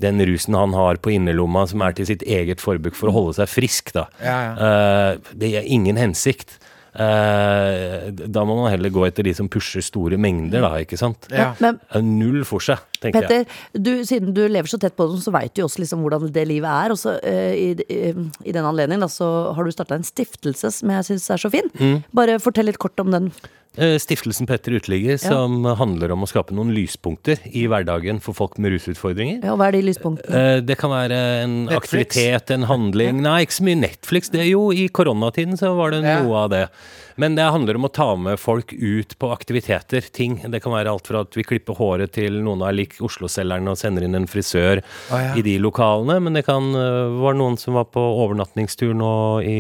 den 0.02 0.20
rusen 0.28 0.56
han 0.58 0.74
har 0.76 1.00
på 1.00 1.14
innerlomma, 1.16 1.64
som 1.70 1.82
er 1.84 1.96
til 1.96 2.08
sitt 2.08 2.24
eget 2.26 2.60
forbruk, 2.62 2.96
for 2.98 3.10
å 3.10 3.16
holde 3.16 3.38
seg 3.40 3.50
frisk, 3.52 3.94
da? 3.96 4.06
Ja, 4.22 4.36
Eh, 4.66 5.18
det 5.38 5.52
er 5.58 5.68
ingen 5.68 5.98
hensikt. 6.00 6.58
Uh, 6.96 8.08
da 8.08 8.40
må 8.48 8.54
man 8.56 8.70
heller 8.72 8.88
gå 8.88 9.02
etter 9.04 9.26
de 9.26 9.34
som 9.36 9.50
pusher 9.52 9.84
store 9.84 10.16
mengder, 10.20 10.62
da, 10.64 10.70
ikke 10.80 10.96
sant. 10.96 11.28
Ja. 11.28 11.50
Men 11.60 11.76
Null 12.16 12.40
for 12.48 12.64
seg, 12.64 12.80
tenker 13.02 13.26
jeg. 13.26 13.46
Petter, 13.46 13.82
du, 13.88 13.92
siden 14.08 14.32
du 14.36 14.42
lever 14.48 14.68
så 14.72 14.78
tett 14.82 14.96
på 14.96 15.08
dem, 15.10 15.20
så 15.22 15.32
veit 15.34 15.54
du 15.54 15.62
også 15.66 15.82
liksom 15.84 16.02
hvordan 16.06 16.30
det 16.32 16.46
livet 16.48 16.70
er. 16.70 16.94
Og 16.94 16.98
så 17.00 17.16
eh, 17.22 17.52
i, 17.54 17.68
i, 17.88 18.14
i 18.44 18.52
den 18.56 18.64
anledning 18.64 19.00
da, 19.02 19.08
så 19.12 19.52
har 19.56 19.64
du 19.64 19.70
starta 19.74 19.98
en 19.98 20.06
stiftelse 20.06 20.72
som 20.80 20.90
jeg 20.96 21.04
syns 21.12 21.30
er 21.36 21.44
så 21.46 21.52
fin. 21.52 21.70
Mm. 21.80 22.02
Bare 22.16 22.38
fortell 22.42 22.66
litt 22.70 22.78
kort 22.82 22.98
om 23.02 23.10
den. 23.14 23.30
Eh, 23.76 23.98
Stiftelsen 24.00 24.46
Petter 24.48 24.72
Uteligger, 24.72 25.18
som 25.20 25.66
handler 25.76 26.14
om 26.14 26.22
å 26.24 26.28
skape 26.30 26.54
noen 26.56 26.70
lyspunkter 26.72 27.42
i 27.52 27.66
hverdagen 27.68 28.22
for 28.24 28.32
folk 28.32 28.54
med 28.56 28.72
rusutfordringer. 28.72 29.42
Ja, 29.44 29.52
hva 29.60 29.66
er 29.68 29.76
de 29.76 29.82
lyspunktene? 29.84 30.32
Eh, 30.56 30.60
Det 30.64 30.78
kan 30.80 30.94
være 30.94 31.18
en 31.42 31.56
Netflix? 31.66 31.82
aktivitet, 32.16 32.54
en 32.56 32.64
handling 32.70 33.20
Nei, 33.20 33.42
ikke 33.44 33.58
så 33.58 33.66
mye 33.68 33.80
Netflix. 33.82 34.30
Det 34.32 34.40
er 34.46 34.48
jo 34.54 34.70
I 34.72 34.86
koronatiden 34.88 35.58
så 35.60 35.74
var 35.76 35.92
det 35.92 36.00
Ja. 36.08 36.22
noe 36.22 36.46
av 36.46 36.50
det. 36.54 36.62
Men 37.18 37.34
det 37.36 37.44
handler 37.52 37.76
om 37.76 37.84
å 37.84 37.92
ta 37.92 38.14
med 38.16 38.38
folk 38.40 38.72
ut 38.72 39.14
på 39.18 39.30
aktiviteter. 39.32 40.04
Ting. 40.12 40.40
Det 40.50 40.62
kan 40.62 40.72
være 40.72 40.90
alt 40.92 41.06
fra 41.06 41.20
at 41.20 41.36
vi 41.36 41.44
klipper 41.44 41.76
håret 41.76 42.12
til 42.12 42.32
noen 42.44 42.64
er 42.66 42.72
lik 42.86 42.96
Oslo-selgeren 43.04 43.68
og 43.70 43.78
sender 43.80 44.06
inn 44.06 44.16
en 44.16 44.28
frisør 44.30 44.80
Å, 44.80 45.20
ja. 45.20 45.34
i 45.36 45.44
de 45.46 45.56
lokalene. 45.62 46.18
Men 46.22 46.38
det 46.38 46.46
kan 46.48 46.70
uh, 46.74 47.12
var 47.20 47.36
noen 47.38 47.58
som 47.60 47.76
var 47.78 47.88
på 47.92 48.00
overnattingstur 48.00 48.94
nå 48.96 49.12
i, 49.44 49.58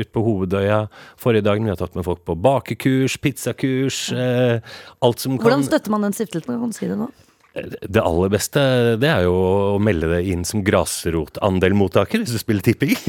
ut 0.00 0.12
på 0.12 0.24
Hovedøya 0.24 0.84
forrige 1.20 1.46
dagen. 1.46 1.66
Vi 1.66 1.74
har 1.74 1.80
tatt 1.80 1.96
med 1.96 2.06
folk 2.06 2.24
på 2.26 2.36
bakekurs, 2.38 3.16
pizzakurs, 3.22 4.06
eh, 4.12 4.58
alt 5.04 5.22
som 5.22 5.38
kan 5.38 5.48
Hvordan 5.48 5.66
støtter 5.66 5.94
man 5.94 6.06
den 6.06 6.16
stiftelsen? 6.16 6.58
Kan 6.60 6.72
du 6.72 6.76
si 6.76 6.88
det 6.90 6.98
nå? 6.98 7.08
Det 7.54 8.02
aller 8.02 8.30
beste 8.32 8.58
det 8.98 9.06
er 9.06 9.22
jo 9.28 9.34
å 9.76 9.78
melde 9.78 10.08
det 10.10 10.24
inn 10.32 10.40
som 10.48 10.64
grasrotandelmottaker 10.66 12.18
hvis 12.24 12.32
du 12.34 12.38
spiller 12.42 12.64
tipping. 12.66 12.94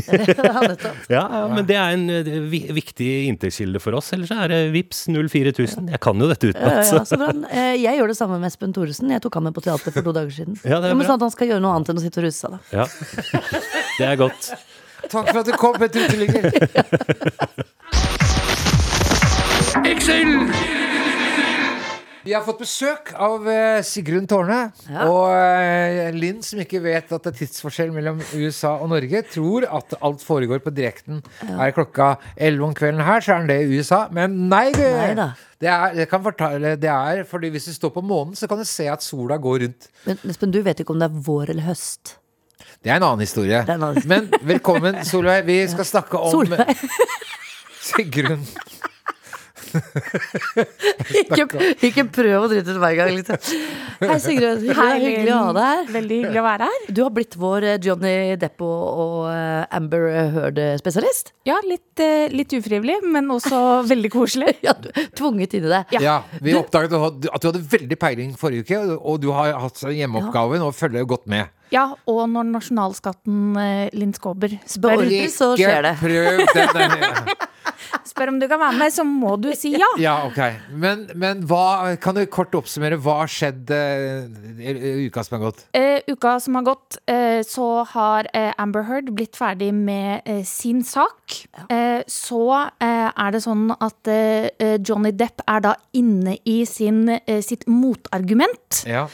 Ja, 0.45 0.61
ja, 1.15 1.23
ja, 1.25 1.47
men 1.49 1.65
det 1.65 1.77
er 1.81 1.95
en 1.95 2.05
eh, 2.13 2.29
viktig 2.75 3.07
inntektskilde 3.31 3.81
for 3.81 3.97
oss. 3.97 4.11
Ellers 4.13 4.29
er 4.35 4.51
det 4.53 4.59
VIPS 4.75 5.05
04000. 5.09 5.89
Jeg 5.95 6.01
kan 6.05 6.21
jo 6.21 6.29
dette 6.29 6.51
Ja, 6.51 6.59
ja, 6.61 6.83
utenat. 6.85 7.09
så 7.09 7.17
bra. 7.17 7.31
Eh, 7.49 7.73
Jeg 7.81 7.97
gjør 7.97 8.13
det 8.13 8.17
samme 8.19 8.37
med 8.41 8.51
Espen 8.53 8.73
Thoresen. 8.75 9.09
Jeg 9.15 9.23
tok 9.25 9.39
han 9.39 9.47
med 9.49 9.55
på 9.57 9.65
teater 9.65 9.89
for 9.95 10.05
to 10.05 10.13
dager 10.15 10.33
siden. 10.37 10.59
Ja, 10.69 10.77
det 10.83 10.91
er 10.93 10.97
men 10.99 11.07
sånn 11.09 11.17
at 11.17 11.25
han 11.25 11.33
skal 11.33 11.49
gjøre 11.53 11.63
noe 11.65 11.73
annet 11.79 11.89
enn 11.93 11.99
å 12.01 12.05
sitte 12.05 12.21
og 12.21 12.27
ruse 12.29 12.39
seg. 12.45 12.51
da. 12.53 12.59
Ja. 12.83 12.85
Det 13.97 14.05
er 14.11 14.21
godt. 14.21 14.51
Takk 15.09 15.27
for 15.33 15.41
at 15.41 15.49
du 15.49 15.53
kom, 15.57 15.73
Petter 15.81 16.05
Uteligger. 16.05 16.43
Vi 22.25 22.33
har 22.33 22.41
fått 22.41 22.57
besøk 22.63 23.11
av 23.21 23.43
eh, 23.45 23.83
Sigrun 23.85 24.25
Tårne. 24.25 24.71
Ja. 24.89 25.03
Og 25.05 25.27
eh, 25.29 26.07
Linn, 26.15 26.39
som 26.41 26.57
ikke 26.63 26.79
vet 26.81 27.11
at 27.13 27.27
det 27.27 27.29
er 27.29 27.35
tidsforskjell 27.37 27.91
mellom 27.93 28.23
USA 28.33 28.71
og 28.81 28.89
Norge, 28.95 29.21
tror 29.29 29.67
at 29.69 29.93
alt 29.99 30.23
foregår 30.25 30.63
på 30.63 30.73
direkten. 30.73 31.19
Er 31.45 31.75
klokka 31.75 32.15
11 32.33 32.65
om 32.65 32.73
kvelden 32.77 33.03
her, 33.05 33.21
så 33.21 33.35
er 33.35 33.45
det 33.51 33.59
i 33.61 33.77
USA. 33.77 34.07
Men 34.15 34.39
nei, 34.49 34.71
det, 34.73 34.89
Nei. 35.19 35.27
Det 35.61 35.69
er, 35.69 35.93
det, 35.99 36.07
kan 36.09 36.23
fortelle, 36.25 36.73
det 36.81 36.89
er 36.89 37.21
fordi 37.29 37.53
hvis 37.53 37.69
du 37.69 37.75
står 37.77 37.93
på 37.93 38.01
månen, 38.01 38.33
så 38.33 38.49
kan 38.49 38.57
du 38.57 38.65
se 38.65 38.89
at 38.89 39.05
sola 39.05 39.37
går 39.37 39.61
rundt. 39.67 39.87
Men 40.09 40.17
Espen, 40.25 40.55
du 40.55 40.63
vet 40.65 40.81
ikke 40.81 40.97
om 40.97 41.05
det 41.05 41.11
er 41.11 41.21
vår 41.29 41.53
eller 41.53 41.69
høst. 41.69 42.17
Det 42.81 42.89
er 42.89 42.97
en 42.97 43.05
annen 43.05 43.21
historie. 43.21 43.61
en 43.61 43.85
annen 43.91 44.09
Men 44.09 44.33
velkommen, 44.41 45.03
Solveig. 45.05 45.45
Vi 45.45 45.61
skal 45.77 45.93
snakke 45.93 46.17
om 46.17 46.33
Solveig. 46.33 46.73
Sigrun. 47.93 48.49
Ikke, 51.15 51.45
ikke 51.87 52.03
prøv 52.13 52.45
å 52.45 52.49
drite 52.51 52.73
ut 52.75 52.79
hver 52.81 52.95
gang. 52.97 53.11
Litt. 53.15 53.29
Hei, 54.01 54.17
Sigrun. 54.21 54.59
Hyggelig, 54.61 54.75
Hei, 54.79 54.99
hyggelig 55.03 55.33
å 55.35 55.39
ha 55.41 55.53
deg 55.55 55.69
her. 55.71 55.85
Veldig 55.95 56.19
hyggelig 56.21 56.41
å 56.41 56.45
være 56.45 56.69
her. 56.71 56.85
Du 56.97 57.01
har 57.05 57.13
blitt 57.15 57.37
vår 57.39 57.67
eh, 57.71 57.77
Johnny 57.85 58.13
Depp 58.41 58.65
og, 58.65 59.17
eh, 59.31 59.63
Amber 59.79 60.07
Heard-spesialist. 60.35 61.31
Ja, 61.47 61.57
litt, 61.67 61.87
eh, 62.03 62.27
litt 62.33 62.55
ufrivillig, 62.57 62.99
men 63.15 63.31
også 63.35 63.61
veldig 63.89 64.13
koselig. 64.15 64.55
Ja, 64.65 64.73
du 64.81 64.87
tvunget 65.17 65.53
inn 65.57 65.67
i 65.67 65.69
det. 65.69 65.83
Ja. 65.93 65.99
Ja, 66.01 66.15
Vi 66.41 66.55
oppdaget 66.57 66.93
at 66.95 67.19
du- 67.21 67.29
hadde 67.35 67.61
veldig 67.69 67.97
peiling 68.01 68.31
forrige 68.39 68.65
uke, 68.65 68.79
og 68.97 69.19
du 69.21 69.29
har 69.35 69.53
hatt 69.61 69.83
hjemmeoppgaven 69.85 70.63
og 70.65 70.73
følger 70.73 71.05
godt 71.05 71.27
med. 71.29 71.51
Ja, 71.73 71.87
og 72.09 72.21
når 72.29 72.45
nasjonalskatten 72.53 73.55
eh, 73.61 73.89
Linn 73.97 74.13
Skåber 74.15 74.53
spør, 74.69 74.99
Ordentlig, 75.01 75.29
så 75.33 75.51
skjer 75.57 75.81
det. 75.89 75.95
prøv 76.01 76.45
den. 76.77 77.35
spør 78.07 78.33
om 78.33 78.39
du 78.41 78.47
kan 78.49 78.61
være 78.61 78.77
med, 78.79 78.93
så 78.93 79.05
må 79.07 79.35
du 79.41 79.49
si 79.57 79.73
ja. 79.75 79.89
Ja, 80.01 80.15
ok. 80.27 80.39
Men, 80.71 81.05
men 81.17 81.43
hva, 81.49 81.95
kan 82.01 82.17
du 82.17 82.23
kort 82.31 82.55
oppsummere 82.57 82.99
hva 83.01 83.19
har 83.23 83.31
skjedd 83.31 83.71
uh, 83.73 85.05
uka 85.05 85.23
som 85.25 85.37
har 85.37 85.45
gått? 85.47 85.65
Uh, 85.75 85.99
uka 86.11 86.35
som 86.43 86.59
har 86.59 86.67
gått, 86.69 86.99
uh, 87.11 87.41
så 87.45 87.69
har 87.95 88.29
Amber 88.61 88.85
Heard 88.87 89.11
blitt 89.15 89.37
ferdig 89.37 89.71
med 89.75 90.25
sin 90.47 90.81
sak. 90.85 91.35
Eh, 91.71 92.01
så 92.09 92.41
er 92.83 93.33
det 93.33 93.41
sånn 93.43 93.69
at 93.73 94.09
Johnny 94.85 95.11
Depp 95.15 95.43
er 95.49 95.63
da 95.65 95.73
inne 95.97 96.37
i 96.47 96.57
sin, 96.69 97.07
sitt 97.45 97.65
motargument. 97.69 98.83
Ja. 98.89 99.05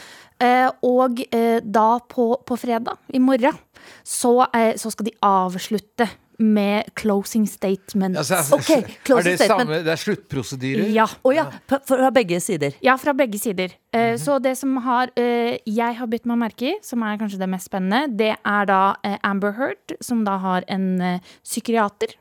Eh, 0.42 0.68
og 0.86 1.22
da 1.62 1.86
på, 2.10 2.26
på 2.46 2.58
fredag, 2.60 3.00
i 3.14 3.22
morgen, 3.22 3.58
så, 4.02 4.34
så 4.78 4.92
skal 4.92 5.08
de 5.08 5.16
avslutte 5.26 6.08
med 6.38 6.84
closing 6.96 7.46
statement. 7.46 8.16
Altså, 8.16 8.40
okay, 8.56 8.82
Ok, 8.82 9.10
er 9.10 9.22
det 9.22 9.34
statement. 9.38 9.60
samme? 9.68 9.78
Det 9.84 9.92
er 9.92 9.96
sluttprosedyrer? 10.00 10.88
ja. 10.94 11.06
Oh, 11.24 11.34
ja, 11.34 11.44
fra, 11.68 12.10
begge 12.10 12.40
sider. 12.40 12.72
Ja, 12.82 12.96
fra 12.96 13.12
begge 13.12 13.38
sider. 13.38 13.74
Eh, 13.92 14.16
Så 14.16 14.38
det 14.42 14.56
som 14.58 14.76
har, 14.76 15.10
uh, 15.18 15.56
jeg 15.66 15.96
har 15.98 16.06
bitt 16.06 16.26
meg 16.26 16.38
merke 16.38 16.62
i, 16.72 16.74
som 16.82 17.02
er 17.02 17.18
kanskje 17.20 17.38
det 17.38 17.48
mest 17.48 17.66
spennende, 17.70 18.16
det 18.16 18.34
er 18.44 18.66
da 18.66 18.94
uh, 19.06 19.16
Amber 19.22 19.52
Heard, 19.52 19.96
som 20.00 20.24
da 20.24 20.38
har 20.38 20.64
en 20.68 21.20
psykiater. 21.44 22.14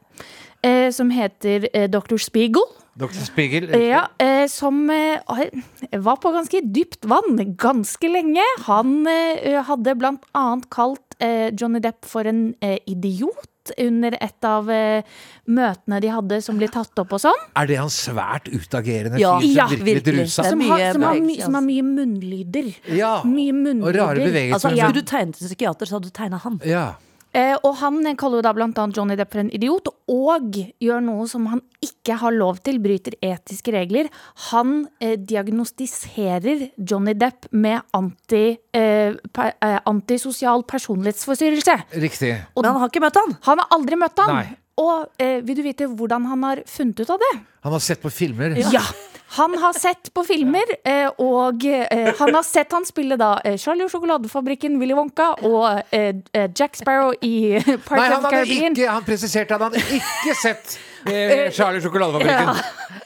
eh, 0.63 0.91
Som 0.91 1.09
heter 1.09 1.87
Dr. 1.87 2.17
Spiegel. 2.17 2.61
Dr. 2.99 3.23
Spiegel? 3.25 3.69
Ja, 3.79 4.07
eh, 4.19 4.45
som 4.47 4.85
var 4.87 6.17
på 6.21 6.31
ganske 6.35 6.59
dypt 6.61 7.05
vann 7.07 7.39
ganske 7.57 8.09
lenge. 8.11 8.43
Han 8.67 9.05
hadde 9.65 9.95
blant 9.97 10.21
annet 10.35 10.67
kalt 10.69 11.15
Johnny 11.57 11.79
Depp 11.79 12.05
for 12.05 12.25
en 12.27 12.53
eh, 12.61 12.77
under 13.79 14.17
et 14.19 14.47
av 14.47 14.69
eh, 14.73 15.03
møtene 15.51 15.99
de 16.03 16.11
hadde 16.13 16.39
som 16.45 16.57
ble 16.59 16.69
tatt 16.71 17.03
opp 17.03 17.15
og 17.17 17.23
sånn. 17.23 17.45
Er 17.57 17.69
det 17.69 17.77
han 17.81 17.91
svært 17.93 18.49
utagerende 18.51 19.21
Ja, 19.21 19.37
fyr 19.39 19.47
som 19.47 19.57
ja, 19.57 19.67
virkelig 19.71 19.95
litt 19.99 20.11
rusa? 20.19 20.43
Det 20.43 20.47
er 20.47 20.55
Som 20.55 20.65
har, 20.67 20.85
som, 20.93 21.05
har, 21.07 21.21
my, 21.21 21.37
som 21.41 21.55
har 21.55 21.61
altså. 21.61 21.67
mye 21.69 21.87
munnlyder. 21.91 22.73
Ja. 22.97 23.13
Mye 23.27 23.77
Og 23.77 23.95
rare 23.95 24.19
bevegelser. 24.19 24.57
Altså, 24.57 24.75
Ja. 24.75 24.89
Skulle 24.89 25.01
du 25.01 25.07
tegnet 25.07 25.41
en 25.41 25.47
psykiater, 25.47 25.85
så 25.85 25.97
hadde 25.97 26.09
du 26.09 26.15
tegna 26.15 26.37
han. 26.41 26.59
Ja. 26.65 26.85
Eh, 27.33 27.53
og 27.63 27.77
han 27.79 28.03
kaller 28.19 28.41
jo 28.41 28.43
da 28.43 28.51
annet 28.51 28.97
Johnny 28.97 29.15
Depp 29.15 29.31
for 29.31 29.43
en 29.43 29.51
idiot, 29.55 29.87
og 30.11 30.57
gjør 30.83 31.03
noe 31.05 31.27
som 31.31 31.45
han 31.51 31.61
ikke 31.83 32.17
har 32.19 32.35
lov 32.35 32.59
til, 32.65 32.79
bryter 32.83 33.15
etiske 33.23 33.71
regler. 33.75 34.09
Han 34.51 34.87
eh, 34.99 35.15
diagnostiserer 35.15 36.67
Johnny 36.77 37.13
Depp 37.15 37.47
med 37.51 37.81
anti, 37.97 38.57
eh, 38.75 39.15
per, 39.31 39.53
eh, 39.63 39.77
antisosial 39.87 40.65
personlighetsforstyrrelse. 40.67 41.77
Riktig. 42.03 42.33
Og 42.55 42.63
Men 42.65 42.73
han 42.73 42.81
har 42.83 42.91
ikke 42.91 43.05
møtt 43.05 43.21
han. 43.21 43.37
han 43.47 43.63
har 43.63 43.77
aldri 43.77 44.01
møtt 44.01 44.19
han. 44.19 44.35
Nei. 44.35 44.57
Og 44.81 45.07
eh, 45.21 45.39
vil 45.45 45.59
du 45.59 45.63
vite 45.63 45.87
hvordan 45.87 46.25
han 46.31 46.43
har 46.47 46.63
funnet 46.67 46.99
ut 46.99 47.09
av 47.15 47.21
det? 47.21 47.31
Han 47.63 47.75
har 47.75 47.83
sett 47.83 48.01
på 48.01 48.11
filmer. 48.11 48.55
Ja. 48.73 48.83
Han 49.31 49.57
har 49.57 49.73
sett 49.73 50.13
på 50.13 50.23
filmer, 50.27 50.73
eh, 50.83 51.07
og 51.23 51.63
eh, 51.65 52.09
han 52.19 52.35
har 52.35 52.43
sett 52.43 52.73
han 52.75 52.83
spille 52.87 53.15
da 53.15 53.37
eh, 53.47 53.55
Charlie 53.61 53.85
og 53.87 53.91
sjokoladefabrikken, 53.93 54.75
Willy 54.81 54.97
Wonka 54.97 55.29
og 55.47 55.93
Jack 56.59 56.75
Sparrow 56.75 57.13
i 57.23 57.53
Nei, 57.55 57.77
Park 57.85 58.01
han 58.01 58.17
of 58.17 58.25
hadde 58.25 58.33
Caribbean. 58.35 58.75
ikke 58.75 58.89
Han 58.91 59.07
presiserte 59.07 59.55
at 59.55 59.63
han 59.69 59.77
ikke 59.79 60.35
sett 60.35 60.75
Charlie 61.55 61.79
Sjokoladefabrikken. 61.81 62.59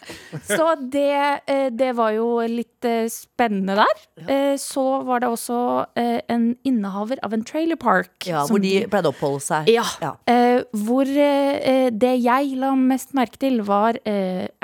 Så 0.50 0.67
det, 0.91 1.41
eh, 1.47 1.69
det 1.74 1.91
var 1.97 2.12
jo 2.15 2.27
litt 2.50 2.85
eh, 2.85 3.05
spennende 3.12 3.75
der. 3.79 4.03
Eh, 4.27 4.55
Så 4.62 4.83
var 5.07 5.19
det 5.24 5.29
også 5.29 5.57
en 5.97 6.45
innehaver 6.63 7.19
av 7.25 7.33
en 7.33 7.43
trailer 7.43 7.75
park. 7.79 8.12
Ja, 8.27 8.43
hvor 8.47 8.62
de 8.62 8.85
pleide 8.91 9.09
å 9.09 9.13
oppholde 9.13 9.41
seg. 9.43 9.69
Ja. 9.74 9.83
Ja. 10.01 10.13
Eh, 10.29 10.62
hvor 10.85 11.05
det 11.05 12.12
jeg 12.24 12.55
la 12.59 12.74
mest 12.77 13.13
merke 13.17 13.39
til, 13.41 13.62
var 13.67 13.97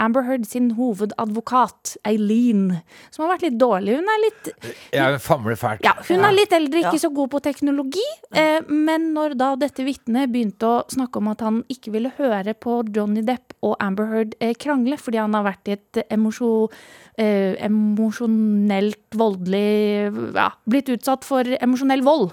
Amber 0.02 0.24
Heard 0.28 0.46
sin 0.48 0.72
hovedadvokat, 0.78 1.96
Eileen, 2.08 2.82
som 3.12 3.26
har 3.26 3.34
vært 3.36 3.46
litt 3.50 3.58
dårlig. 3.62 3.98
Hun 4.00 4.10
er 4.14 4.22
litt 4.26 4.50
Jeg 4.96 5.20
famler 5.24 5.58
fælt. 5.60 5.84
ja, 5.86 5.94
hun 6.08 6.26
er 6.28 6.36
litt 6.36 6.54
eldre, 6.56 6.84
ikke 6.86 7.02
så 7.04 7.12
god 7.14 7.32
på 7.34 7.42
teknologi. 7.44 8.06
Eh, 8.34 8.60
men 8.70 9.12
når 9.16 9.36
da 9.40 9.52
dette 9.60 9.84
vitnet 9.88 10.32
begynte 10.32 10.68
å 10.68 10.84
snakke 10.92 11.22
om 11.22 11.32
at 11.34 11.44
han 11.46 11.62
ikke 11.72 11.92
ville 11.96 12.12
høre 12.18 12.54
på 12.58 12.82
Johnny 12.96 13.22
Depp 13.28 13.56
og 13.62 13.76
Amber 13.84 14.10
Heard 14.12 14.36
krangle 14.62 14.98
fordi 15.02 15.20
han 15.22 15.31
har 15.38 15.46
vært 15.46 15.70
i 15.72 15.76
et 15.78 16.02
emosjo, 16.12 16.70
eh, 17.18 17.56
emosjonelt 17.66 19.18
voldelig 19.18 20.34
Ja, 20.36 20.50
blitt 20.70 20.90
utsatt 20.90 21.28
for 21.28 21.44
emosjonell 21.44 22.04
vold. 22.06 22.32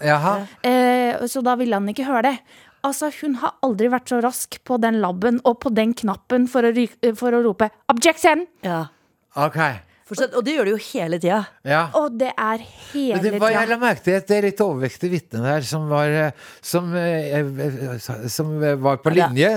Eh, 0.62 1.26
så 1.26 1.42
da 1.42 1.56
ville 1.56 1.74
han 1.74 1.88
ikke 1.88 2.08
høre 2.08 2.22
det. 2.30 2.38
Altså, 2.84 3.10
Hun 3.20 3.34
har 3.42 3.56
aldri 3.62 3.88
vært 3.90 4.08
så 4.08 4.20
rask 4.22 4.58
på 4.64 4.78
den 4.80 5.00
labben 5.02 5.40
og 5.44 5.60
på 5.60 5.74
den 5.74 5.94
knappen 5.94 6.46
for 6.48 6.62
å, 6.62 6.72
for 7.18 7.34
å 7.34 7.42
rope 7.42 7.70
'objection'! 7.88 8.46
Ja. 8.62 8.86
Ok. 9.36 9.58
Forstått, 10.08 10.34
og 10.38 10.44
det 10.46 10.54
gjør 10.56 10.68
de 10.68 10.72
jo 10.72 10.78
hele 10.86 11.18
tida. 11.20 11.38
Ja. 11.68 11.82
Og 11.98 12.14
det 12.16 12.30
er 12.32 12.62
hele 12.64 13.18
tida. 13.20 13.32
det 13.34 13.40
var, 13.42 13.52
jeg 13.52 13.68
la 13.68 13.76
merke 13.82 14.04
til 14.06 14.16
et 14.16 14.30
litt 14.46 14.62
overvektig 14.64 15.10
vitne 15.12 15.42
der 15.44 15.66
som 15.68 15.84
var, 15.90 16.08
eh, 16.08 16.46
som, 16.64 16.88
eh, 16.96 17.36
eh, 17.36 17.98
som 18.32 18.54
var 18.80 19.02
på 19.04 19.12
linje 19.12 19.50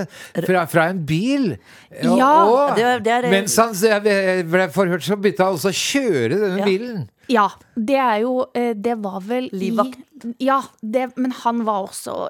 fra, 0.44 0.66
fra 0.68 0.90
en 0.92 1.00
bil. 1.08 1.54
Ja, 2.02 2.32
og, 2.44 2.76
det 2.76 2.92
det 3.06 3.12
er- 3.16 3.30
mens 3.32 3.56
han 3.56 3.72
ble 3.72 4.68
forhørt, 4.74 5.06
så 5.08 5.16
begynte 5.16 5.46
han 5.46 5.56
også 5.56 5.72
å 5.72 5.80
kjøre 5.80 6.36
denne 6.44 6.58
Ja. 6.60 6.68
bilen. 6.68 7.08
Ja, 7.28 7.48
det 7.76 7.96
er 7.96 8.20
jo 8.22 8.46
eh, 8.54 8.72
Det 8.74 8.96
var 9.02 9.20
vel 9.22 9.48
Livvakt. 9.52 9.98
Ja, 10.38 10.60
det, 10.82 11.16
men 11.18 11.32
han 11.32 11.64
var 11.66 11.88
også 11.88 12.28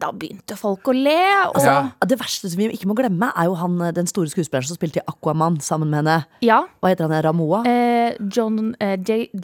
Da 0.00 0.08
begynte 0.10 0.56
folk 0.58 0.88
å 0.90 0.94
le, 0.96 1.14
og 1.52 1.60
Ja. 1.62 1.90
Det 2.04 2.16
verste 2.18 2.48
som 2.50 2.58
vi 2.58 2.66
ikke 2.74 2.88
må 2.90 2.96
glemme, 2.98 3.28
er 3.38 3.44
jo 3.46 3.54
han, 3.54 3.76
den 3.94 4.06
store 4.10 4.26
skuespilleren 4.32 4.66
som 4.66 4.76
spilte 4.76 4.98
i 4.98 5.04
Aquaman 5.06 5.60
sammen 5.62 5.88
med 5.92 6.00
henne. 6.02 6.24
Ja. 6.42 6.64
Hva 6.82 6.90
heter 6.90 7.06
han? 7.08 7.22
Ramoa? 7.22 7.62
eh, 7.66 8.16
John 8.34 8.74
eh, 8.80 8.96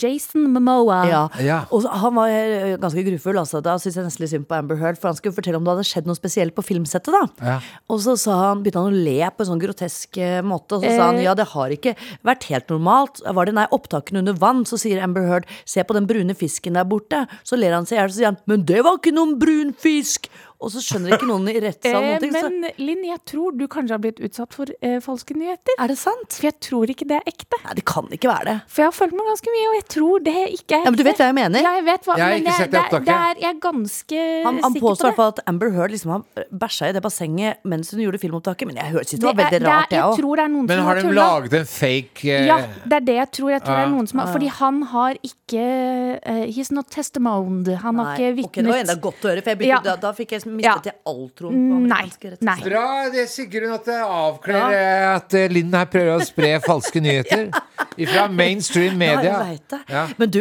Jason 0.03 0.49
Momoa. 0.53 1.07
Ja. 1.09 1.29
Ja. 1.41 1.61
Og 1.71 1.83
så- 1.85 1.93
han 2.03 2.15
var 2.15 2.29
eh, 2.29 2.77
ganske 2.77 3.05
grufull. 3.07 3.39
Altså. 3.39 3.63
Da 3.63 3.77
syns 3.79 3.95
jeg 3.95 4.05
nesten 4.05 4.21
litt 4.25 4.31
synd 4.31 4.47
på 4.49 4.59
Amber 4.59 4.77
Heard, 4.77 4.99
for 4.99 5.09
han 5.09 5.17
skulle 5.17 5.35
fortelle 5.35 5.57
om 5.57 5.65
det 5.65 5.77
hadde 5.77 5.87
skjedd 5.87 6.07
noe 6.11 6.19
spesielt 6.19 6.55
på 6.57 6.65
filmsettet. 6.67 7.13
da 7.15 7.27
Ja. 7.47 7.61
Og 7.89 8.01
så 8.01 8.19
sa 8.19 8.49
han, 8.49 8.63
begynte 8.65 8.83
han 8.83 8.93
å 8.93 9.05
le 9.05 9.31
på 9.31 9.41
en 9.47 9.53
sånn 9.55 9.63
grotesk 9.63 10.19
eh, 10.19 10.43
måte, 10.43 10.73
og 10.77 10.83
så 10.83 10.97
sa 10.97 11.07
han 11.13 11.17
Eh. 11.19 11.23
ja, 11.25 11.35
det 11.35 11.47
har 11.55 11.69
ikke 11.71 11.95
vært 12.25 12.43
helt 12.51 12.67
normalt. 12.69 13.23
Var 13.25 13.45
det 13.47 13.55
nei, 13.55 13.67
opptakene 13.71 14.19
under 14.19 14.33
vann? 14.35 14.65
Så 14.69 14.81
sier 14.81 15.01
Amber 15.03 15.27
Heard 15.29 15.49
se 15.65 15.85
på 15.85 15.97
den 15.97 16.09
brune 16.09 16.37
fisken 16.39 16.79
der 16.79 16.89
borte. 16.89 17.25
Så 17.47 17.59
ler 17.59 17.77
han 17.77 17.89
seg 17.89 17.99
i 17.99 18.01
hjel, 18.03 18.13
så 18.13 18.21
sier 18.21 18.33
han 18.33 18.43
men 18.49 18.67
det 18.69 18.85
var 18.85 19.01
ikke 19.01 19.15
noen 19.17 19.39
brun 19.41 19.75
fisk! 19.79 20.29
Og 20.61 20.73
så 20.75 20.81
skjønner 20.83 21.13
ikke 21.15 21.27
noen 21.29 21.45
i 21.53 21.61
rettssalen 21.63 22.03
Eh, 22.03 22.19
noen 22.19 22.21
ting. 22.25 22.33
Så 22.35 22.49
men 22.51 22.73
Linn, 22.83 23.05
jeg 23.07 23.21
tror 23.31 23.53
du 23.57 23.69
kanskje 23.71 23.95
har 23.95 24.01
blitt 24.03 24.19
utsatt 24.27 24.53
for 24.53 24.67
eh, 24.83 24.99
falske 24.99 25.37
nyheter. 25.39 25.77
er 25.79 25.87
det 25.93 25.97
sant? 25.99 26.33
For 26.35 26.49
jeg 26.49 26.57
tror 26.67 26.91
ikke 26.91 27.07
det 27.07 27.15
er 27.21 27.29
ekte. 27.31 27.61
Nei, 27.65 27.75
det 27.79 27.85
kan 27.87 28.09
ikke 28.11 28.27
være 28.29 28.45
det. 28.49 28.57
For 28.67 28.83
jeg 28.83 28.89
har 28.91 28.97
fulgt 28.97 29.15
med 29.15 29.29
ganske 29.31 29.53
mye, 29.55 29.69
og 29.71 29.77
jeg 29.79 29.87
tror 29.95 30.25
det 30.27 30.35
ikke 30.35 30.49
er 30.49 30.57
ekte. 30.59 30.81
Ja, 30.83 30.91
men 30.91 30.99
du 30.99 31.05
vet 31.07 31.21
hva 31.23 31.29
jeg 31.31 31.37
mener? 31.39 31.63
Ja, 31.63 31.73
jeg 31.79 31.85
vet 31.87 32.03
hva, 32.09 32.17
Jeg 32.19 32.27
har 32.27 32.39
ikke 32.43 32.57
sett 32.59 32.71
det 32.71 32.75
det, 32.75 32.83
opptaket. 32.83 33.07
det 33.07 33.15
er, 33.15 33.35
jeg 33.45 33.51
er 33.55 33.61
ganske 33.69 34.19
Han, 34.49 34.59
han 34.67 34.73
sikker 34.75 34.87
påstår 34.89 34.99
i 34.99 34.99
på 34.99 34.99
hvert 34.99 35.09
det. 35.09 35.17
fall 35.19 35.33
at 35.39 35.41
Amber 35.55 35.71
Heard 35.79 35.91
liksom 35.95 36.11
har 36.17 36.45
bæsja 36.65 36.89
i 36.91 36.93
det 36.99 37.03
bassenget 37.07 37.63
mens 37.65 37.91
hun 37.95 38.01
gjorde 38.03 38.19
filmopptaket. 38.27 38.67
Men 38.67 38.77
jeg 38.83 38.91
hørte 38.99 39.15
ikke 39.15 39.23
det 39.23 39.29
var 39.31 39.35
Det 39.39 39.45
veldig 39.45 39.61
det 39.63 39.63
er- 39.63 39.71
rart, 39.79 39.91
jeg 39.95 39.99
Jeg 39.99 40.11
òg. 40.11 40.19
tror 40.19 40.37
det 40.37 40.43
er 40.45 40.49
noen 40.57 40.67
Men 40.67 40.77
som 40.79 40.87
har 40.91 40.95
har 40.99 41.03
de 41.07 41.15
laget 41.15 41.53
en 41.61 41.71
fake 41.71 42.25
eh, 42.35 42.47
Ja, 42.51 42.59
det 42.85 42.97
er 42.99 43.05
det 43.07 43.17
jeg 43.23 43.31
tror. 43.39 43.51
Jeg 43.55 43.63
tror 43.63 43.75
det 43.79 43.87
er 43.87 43.95
noen 43.95 44.07
som 44.11 44.19
har, 44.19 44.27
Fordi 44.35 44.49
han 44.59 44.83
har 44.83 45.15
ikke 45.23 45.65
eh, 46.27 46.47
He's 46.51 46.73
not 46.75 46.91
testimoned. 46.91 47.69
Han 47.87 47.95
har 48.03 48.17
ikke 48.19 48.45
Ok, 48.49 48.55
det 48.59 48.67
var 48.67 48.83
enda 48.83 48.95
godt 48.99 49.23
å 49.23 49.29
høre, 49.31 49.43
for 49.43 49.51
jeg 49.55 49.59
begynte, 49.63 49.85
Ja. 49.87 49.95
da, 49.95 49.97
da 49.97 50.13
fikk 50.13 50.31
jeg 50.35 50.48
mistet 50.51 50.87
Ja. 50.89 50.93
jeg 50.93 50.97
all 51.13 51.29
troen 51.39 51.59
på 51.71 51.77
amerikanske 51.79 52.31
rettssaker. 52.35 52.71
Bra, 52.71 52.85
det 53.15 53.25
Sigrun, 53.33 53.73
at 53.77 53.85
det 53.91 53.99
avkler 54.05 54.75
ja. 54.75 55.15
at 55.17 55.35
eh, 55.39 55.49
Linn 55.53 55.73
her 55.75 55.87
prøver 55.93 56.17
å 56.17 56.25
spre 56.27 56.55
falske 56.69 57.01
nyheter. 57.05 57.51
Fra 57.99 58.29
mainstream 58.33 58.97
Ja, 58.97 59.17
media. 59.17 59.35
jeg 59.43 59.59
vet 59.59 59.69
det. 59.77 59.81
Ja. 59.93 60.07
Men 60.19 60.31
du, 60.39 60.41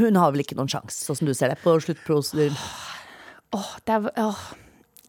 hun 0.00 0.16
har 0.22 0.32
vel 0.32 0.44
ikke 0.44 0.56
noen 0.58 0.68
sjanse, 0.70 1.02
sånn 1.06 1.16
som 1.22 1.26
du 1.30 1.34
ser 1.34 1.52
det, 1.54 1.58
på 1.64 1.74
sluttprosedyren? 1.82 2.56
Åh, 3.56 3.70
det 3.86 3.96
er, 3.96 4.10
åh. 4.22 4.42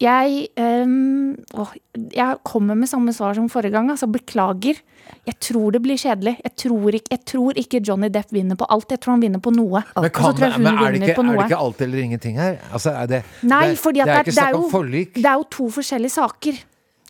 Jeg, 0.02 0.48
um, 0.58 1.34
å, 1.54 1.66
jeg 1.94 2.40
kommer 2.48 2.78
med 2.78 2.90
samme 2.90 3.14
svar 3.14 3.36
som 3.38 3.46
forrige 3.52 3.76
gang. 3.76 3.90
Altså, 3.92 4.08
beklager. 4.10 4.80
Jeg 5.28 5.38
tror 5.44 5.74
det 5.76 5.82
blir 5.84 6.00
kjedelig. 6.00 6.34
Jeg 6.42 6.54
tror, 6.64 6.96
ikke, 6.98 7.12
jeg 7.14 7.22
tror 7.30 7.60
ikke 7.62 7.82
Johnny 7.86 8.10
Depp 8.10 8.34
vinner 8.34 8.58
på 8.58 8.66
alt. 8.72 8.90
Jeg 8.90 9.02
tror 9.02 9.16
han 9.16 9.22
vinner 9.22 9.42
på 9.42 9.52
noe. 9.54 9.84
Men, 9.94 10.10
kan, 10.14 10.34
men 10.34 10.72
er, 10.72 10.96
det 10.96 11.12
ikke, 11.12 11.22
er 11.22 11.38
det 11.38 11.46
ikke 11.46 11.62
alt 11.68 11.86
eller 11.86 12.04
ingenting 12.08 12.40
her? 12.42 12.58
Altså, 12.72 12.96
er 12.96 13.10
det, 13.12 13.22
Nei, 13.46 13.64
det, 13.70 13.78
fordi 13.82 14.02
at 14.02 14.10
det 14.10 14.16
er 14.16 14.26
ikke 14.26 14.34
er 14.34 14.38
snakk 14.40 14.58
om 14.58 14.68
forlik. 14.72 15.14
Det 15.18 15.28
er 15.28 15.38
jo 15.38 15.48
to 15.58 15.68
forskjellige 15.78 16.16
saker. 16.16 16.62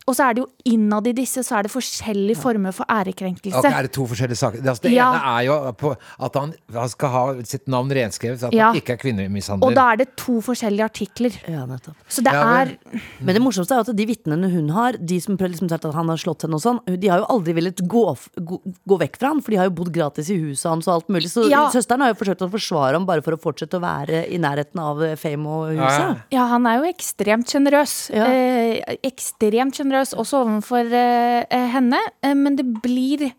Og 0.07 0.15
så 0.17 0.25
er 0.29 0.33
det 0.35 0.43
jo 0.43 0.49
innad 0.73 1.07
i 1.07 1.13
disse 1.15 1.43
så 1.47 1.57
er 1.59 1.63
det 1.67 1.71
forskjellige 1.71 2.35
former 2.41 2.73
for 2.75 2.85
ærekrenkelse. 2.91 3.55
Okay, 3.59 3.71
er 3.71 3.87
det 3.87 3.91
to 3.95 4.03
forskjellige 4.09 4.37
saker? 4.41 4.59
Det, 4.61 4.67
altså, 4.73 4.83
det 4.83 4.91
Ja. 4.97 5.09
ene 5.13 5.39
er 5.39 5.43
jo 5.47 5.71
på 5.79 5.95
at 6.19 6.33
han, 6.35 6.53
han 6.73 6.89
skal 6.89 7.09
ha 7.09 7.21
sitt 7.43 7.67
navn 7.67 7.89
renskrevet, 7.89 8.39
så 8.39 8.47
at 8.47 8.53
Ja. 8.53 8.67
han 8.71 8.75
ikke 8.81 8.93
er 8.93 8.97
kvinnemishandler. 8.97 9.63
Og 9.67 9.75
da 9.75 9.91
er 9.93 9.97
det 10.03 10.09
to 10.17 10.41
forskjellige 10.41 10.83
artikler. 10.83 11.31
Ja, 11.47 11.65
nettopp. 11.65 11.95
Så 12.09 12.23
det 12.23 12.33
Ja, 12.33 12.43
er 12.61 12.65
men- 12.91 13.01
Men 13.21 13.35
det 13.35 13.41
morsomste 13.41 13.71
er 13.75 13.79
at 13.79 13.95
de 13.95 14.05
vitnene 14.05 14.51
hun 14.51 14.69
har, 14.69 14.93
de 14.93 15.19
som 15.21 15.37
prøver 15.37 15.51
liksom 15.55 15.71
at 15.71 15.83
han 15.93 16.07
har 16.09 16.17
slått 16.17 16.41
henne 16.43 16.55
og 16.55 16.61
sånn, 16.61 16.99
de 16.99 17.07
har 17.07 17.19
jo 17.19 17.25
aldri 17.29 17.53
villet 17.55 17.75
gå, 17.87 18.17
gå, 18.43 18.59
gå 18.87 18.99
vekk 18.99 19.17
fra 19.17 19.27
han, 19.29 19.41
for 19.41 19.51
de 19.51 19.57
har 19.57 19.65
jo 19.69 19.71
bodd 19.71 19.93
gratis 19.93 20.29
i 20.29 20.35
huset 20.37 20.69
hans 20.69 20.87
og 20.87 20.93
alt 20.95 21.07
mulig. 21.07 21.29
Så 21.31 21.49
Ja. 21.49 21.69
søsteren 21.69 22.01
har 22.01 22.13
jo 22.13 22.19
forsøkt 22.19 22.41
å 22.43 22.51
forsvare 22.51 22.93
ham 22.93 23.05
bare 23.05 23.21
for 23.21 23.31
å 23.31 23.39
fortsette 23.39 23.79
å 23.79 23.81
være 23.81 24.29
i 24.29 24.37
nærheten 24.37 24.79
av 24.79 24.99
fame 25.17 25.45
og 25.47 25.69
huset. 25.77 25.99
Ja, 25.99 26.09
ja. 26.09 26.15
Ja, 26.31 26.47
han 26.47 26.65
er 26.67 26.81
jo 26.81 26.91
ekstremt 26.91 27.47
sjenerøs. 27.47 28.09
Ja. 28.13 28.25
Eh, 28.25 28.97
ekstremt 29.03 29.73
sjenerøs 29.75 29.92
også 30.01 30.41
overfor 30.43 30.93
eh, 30.93 31.43
eh, 31.49 31.67
henne. 31.73 31.99
Eh, 32.23 32.33
men 32.35 32.55
det 32.59 32.65
blir 32.83 33.31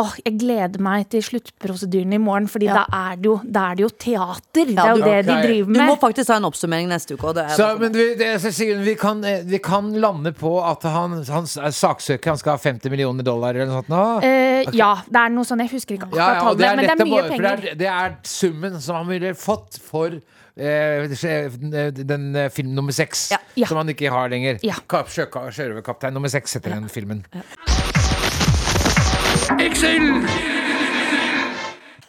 Åh, 0.00 0.12
jeg 0.24 0.36
gleder 0.38 0.80
meg 0.80 1.08
til 1.12 1.20
sluttprosedyren 1.20 2.12
i 2.14 2.18
morgen, 2.22 2.46
Fordi 2.48 2.68
Ja. 2.70 2.74
da, 2.78 3.10
er 3.10 3.16
det 3.16 3.26
jo, 3.26 3.40
da 3.44 3.64
er 3.70 3.74
det 3.74 3.82
jo 3.82 3.88
teater. 3.90 4.64
det 4.70 4.78
er 4.78 4.90
jo 4.96 5.02
det 5.04 5.26
det 5.26 5.26
de 5.26 5.34
driver 5.42 5.66
med. 5.68 5.80
Du 5.80 5.84
må 5.90 5.96
faktisk 6.00 6.30
ha 6.30 6.36
en 6.38 6.44
oppsummering 6.48 6.88
neste 6.88 7.14
uke. 7.18 7.24
Og 7.26 7.34
det 7.34 7.44
er 7.44 7.56
Så, 7.58 7.66
men 7.78 7.92
vi, 7.92 8.14
det, 8.14 8.40
så 8.40 8.48
vi, 8.84 8.94
kan, 8.94 9.20
vi 9.20 9.58
kan 9.58 9.92
lande 10.00 10.32
på 10.32 10.54
at 10.64 10.82
han, 10.88 11.18
han 11.28 11.44
er 11.44 11.74
saksøker 11.74 12.30
han 12.32 12.38
skal 12.38 12.54
ha 12.54 12.56
50 12.62 12.88
millioner 12.88 13.26
dollar 13.26 13.50
eller 13.50 13.66
noe 13.66 13.82
sånt 13.82 13.88
nå? 13.92 14.04
Eh, 14.22 14.70
Ja, 14.72 14.94
det 15.10 15.20
er 15.20 15.28
noe 15.34 15.44
sånn, 15.44 15.58
jeg 15.66 15.74
husker 15.74 15.98
ikke 15.98 16.06
akkurat 16.08 16.22
Ja, 16.22 16.34
ja, 16.34 16.48
og 16.48 16.56
det 16.56 16.64
tallene, 16.64 16.70
er 16.70 16.76
men 16.76 16.96
det 16.96 17.06
er 17.06 17.10
mye 17.10 17.28
penger. 17.28 17.56
Det 17.60 17.70
er, 17.72 17.74
det 17.82 17.88
er 17.88 18.16
summen 18.24 18.80
som 18.80 18.96
han 19.02 19.08
ville 19.10 19.34
fått 19.34 19.76
for 19.82 20.20
den 20.60 22.36
eh, 22.36 22.48
film 22.52 22.74
nummer 22.76 22.92
seks, 22.92 23.30
Ja. 23.32 23.38
Ja. 23.56 23.66
som 23.70 23.80
han 23.80 23.88
ikke 23.88 24.10
har 24.12 24.28
lenger. 24.28 24.58
Ja. 24.62 24.74
Sjørøverkaptein 24.90 26.12
nummer 26.14 26.28
seks 26.32 26.52
heter 26.58 26.76
den 26.76 26.88
filmen. 26.92 27.24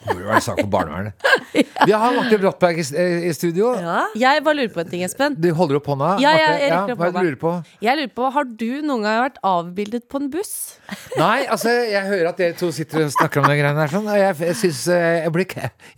Burde 0.08 0.26
være 0.28 0.42
sak 0.42 0.60
for 0.62 0.68
barnevernet. 0.74 1.14
Vi 1.88 1.92
har 1.92 2.14
Marte 2.16 2.38
Brattberg 2.40 2.80
i, 2.80 2.86
i 3.28 3.32
studio. 3.36 3.74
Jeg 4.18 4.44
bare 4.46 4.58
lurer 4.60 4.72
på 4.74 4.84
en 4.84 4.92
ting, 4.92 5.04
Espen. 5.06 5.36
Du 5.42 5.50
holder 5.58 5.80
opp 5.82 5.90
hånda. 5.92 6.14
Ja, 6.24 6.32
ja, 6.38 6.52
jeg 6.62 6.72
rekker 6.72 6.94
opp 6.96 7.02
hva 7.02 7.10
hånda. 7.10 7.24
lurer 7.28 7.40
på? 7.42 7.54
Jeg 7.84 8.00
lurer 8.00 8.14
på, 8.22 8.30
Har 8.38 8.48
du 8.62 8.68
noen 8.88 9.06
gang 9.08 9.20
vært 9.26 9.42
avbildet 9.52 10.08
på 10.12 10.22
en 10.22 10.30
buss? 10.34 10.54
Nei, 11.20 11.44
altså, 11.52 11.74
jeg 11.92 12.08
hører 12.08 12.32
at 12.32 12.40
dere 12.42 12.58
to 12.60 12.72
sitter 12.76 13.06
og 13.06 13.12
snakker 13.18 13.44
om 13.44 13.50
de 13.52 13.58
greiene 13.60 13.84
der, 13.84 13.92
sånn, 13.92 14.08
og 14.12 14.20
jeg, 14.20 14.38
jeg 14.52 14.60
syns 14.62 14.82
jeg, 14.92 15.34
blir 15.36 15.48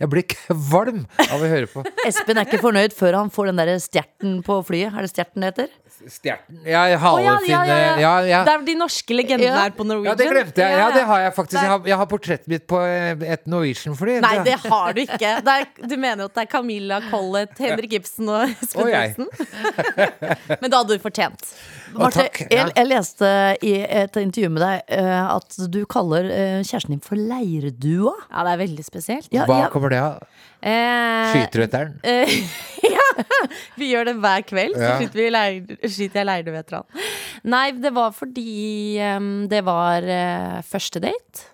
jeg 0.00 0.10
blir 0.10 0.26
kvalm 0.34 1.04
av 1.28 1.38
å 1.38 1.50
høre 1.54 1.70
på. 1.70 1.84
Espen 2.08 2.40
er 2.40 2.48
ikke 2.48 2.62
fornøyd 2.64 2.94
før 2.96 3.20
han 3.22 3.32
får 3.34 3.52
den 3.52 3.62
der 3.62 3.74
stjerten 3.82 4.38
på 4.46 4.60
flyet. 4.66 4.94
Er 4.94 5.06
det 5.06 5.12
stjerten 5.14 5.44
det 5.44 5.52
heter? 5.54 5.72
Stjerten 6.10 6.58
Ja, 6.66 6.82
Å, 6.98 7.12
ja, 7.22 7.34
ja, 7.46 7.60
ja, 7.64 7.76
ja. 7.78 7.92
ja, 8.02 8.12
ja. 8.26 8.40
Det 8.44 8.52
er 8.56 8.64
de 8.66 8.74
norske 8.76 9.14
legendene 9.14 9.46
Ja. 9.52 9.60
her 9.62 9.74
på 9.76 9.86
Norwegian. 9.86 10.10
Ja, 10.10 10.16
det 10.18 10.26
glemte 10.32 10.60
jeg. 10.64 10.78
Ja, 10.80 10.88
det 10.92 11.04
har 11.08 11.20
jeg 11.22 11.34
faktisk. 11.36 11.60
Jeg 11.60 11.70
har, 11.70 11.80
jeg 11.88 11.98
har 12.00 12.08
portrettet 12.10 12.50
mitt 12.50 12.66
på 12.68 12.80
eh, 12.82 13.14
et 13.36 13.46
Norwegian-fly. 13.50 14.18
Nei, 14.24 14.34
det 14.46 14.56
har 14.64 14.96
du 14.96 15.00
ikke. 15.04 15.30
Det 15.44 15.54
er, 15.54 15.66
du 15.84 15.94
mener 16.00 16.26
at 16.26 16.34
det 16.36 16.44
er 16.44 16.50
Camilla 16.50 17.00
Collett, 17.10 17.54
Henrik 17.60 17.98
Ibsen 18.00 18.30
og 18.32 18.48
Espen 18.48 19.28
Og 19.28 20.58
Men 20.60 20.70
det 20.70 20.78
hadde 20.78 20.96
du 20.96 21.02
fortjent. 21.02 21.44
Marte, 21.94 22.24
takk, 22.24 22.40
ja. 22.48 22.64
jeg, 22.64 22.72
jeg 22.74 22.88
leste 22.90 23.28
i 23.62 23.74
et 23.84 24.16
intervju 24.18 24.50
med 24.56 24.64
deg 24.64 24.96
eh, 24.96 25.20
at 25.36 25.58
du 25.70 25.84
kaller 25.90 26.26
eh, 26.26 26.56
kjæresten 26.66 26.96
din 26.96 27.04
for 27.04 27.20
leirdua. 27.20 28.14
Ja, 28.30 28.42
det 28.46 28.54
er 28.54 28.60
veldig 28.64 28.86
spesielt. 28.86 29.30
Ja, 29.34 29.46
Hva 29.50 29.60
ja. 29.64 29.70
kommer 29.70 29.94
det 29.94 30.00
av? 30.02 30.24
Eh, 30.64 31.34
Skyter 31.34 31.60
du 31.60 31.66
etter 31.68 31.92
den? 31.92 32.44
ja, 32.96 33.06
vi 33.78 33.92
gjør 33.92 34.10
det 34.10 34.16
hver 34.24 34.46
kveld, 34.48 34.78
så 34.80 34.94
skyter, 34.98 35.20
vi 35.20 35.30
leir, 35.30 35.74
skyter 35.84 36.22
jeg 36.22 36.30
leirdueveteran. 36.30 36.88
Nei, 37.54 37.66
det 37.78 37.92
var 37.94 38.14
fordi 38.16 38.98
um, 39.14 39.32
det 39.50 39.60
var 39.66 40.06
uh, 40.08 40.62
første 40.66 41.02
date. 41.04 41.50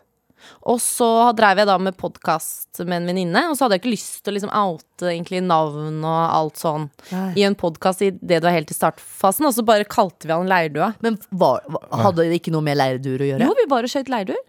Og 0.71 0.81
så 0.83 1.09
drev 1.37 1.63
jeg 1.63 1.69
da 1.71 1.77
med 1.83 1.97
podkast 2.01 2.83
med 2.85 3.01
en 3.01 3.11
venninne, 3.11 3.45
og 3.51 3.57
så 3.57 3.65
hadde 3.67 3.79
jeg 3.79 3.85
ikke 3.85 3.95
lyst 3.95 4.21
til 4.25 4.33
å 4.33 4.37
liksom 4.37 4.53
oute 4.61 5.11
egentlig 5.11 5.43
navn 5.45 6.03
og 6.05 6.21
alt 6.21 6.61
sånn 6.61 6.89
Nei. 7.11 7.27
i 7.41 7.47
en 7.49 7.57
podkast 7.59 8.05
i 8.05 8.11
det 8.13 8.41
det 8.41 8.47
var 8.47 8.57
helt 8.57 8.73
i 8.73 8.77
startfasen, 8.77 9.49
og 9.49 9.57
så 9.57 9.65
bare 9.67 9.89
kalte 9.89 10.29
vi 10.29 10.35
han 10.35 10.49
Leirdua. 10.51 10.93
Men 11.05 11.19
var, 11.31 11.65
var, 11.69 11.87
hadde 12.07 12.29
det 12.29 12.41
ikke 12.41 12.55
noe 12.55 12.65
med 12.65 12.79
leirduer 12.81 13.25
å 13.25 13.31
gjøre? 13.33 13.49
Jo, 13.49 13.57
vi 13.59 13.69
bare 13.71 13.91
skøyt 13.91 14.13
leirduer. 14.13 14.41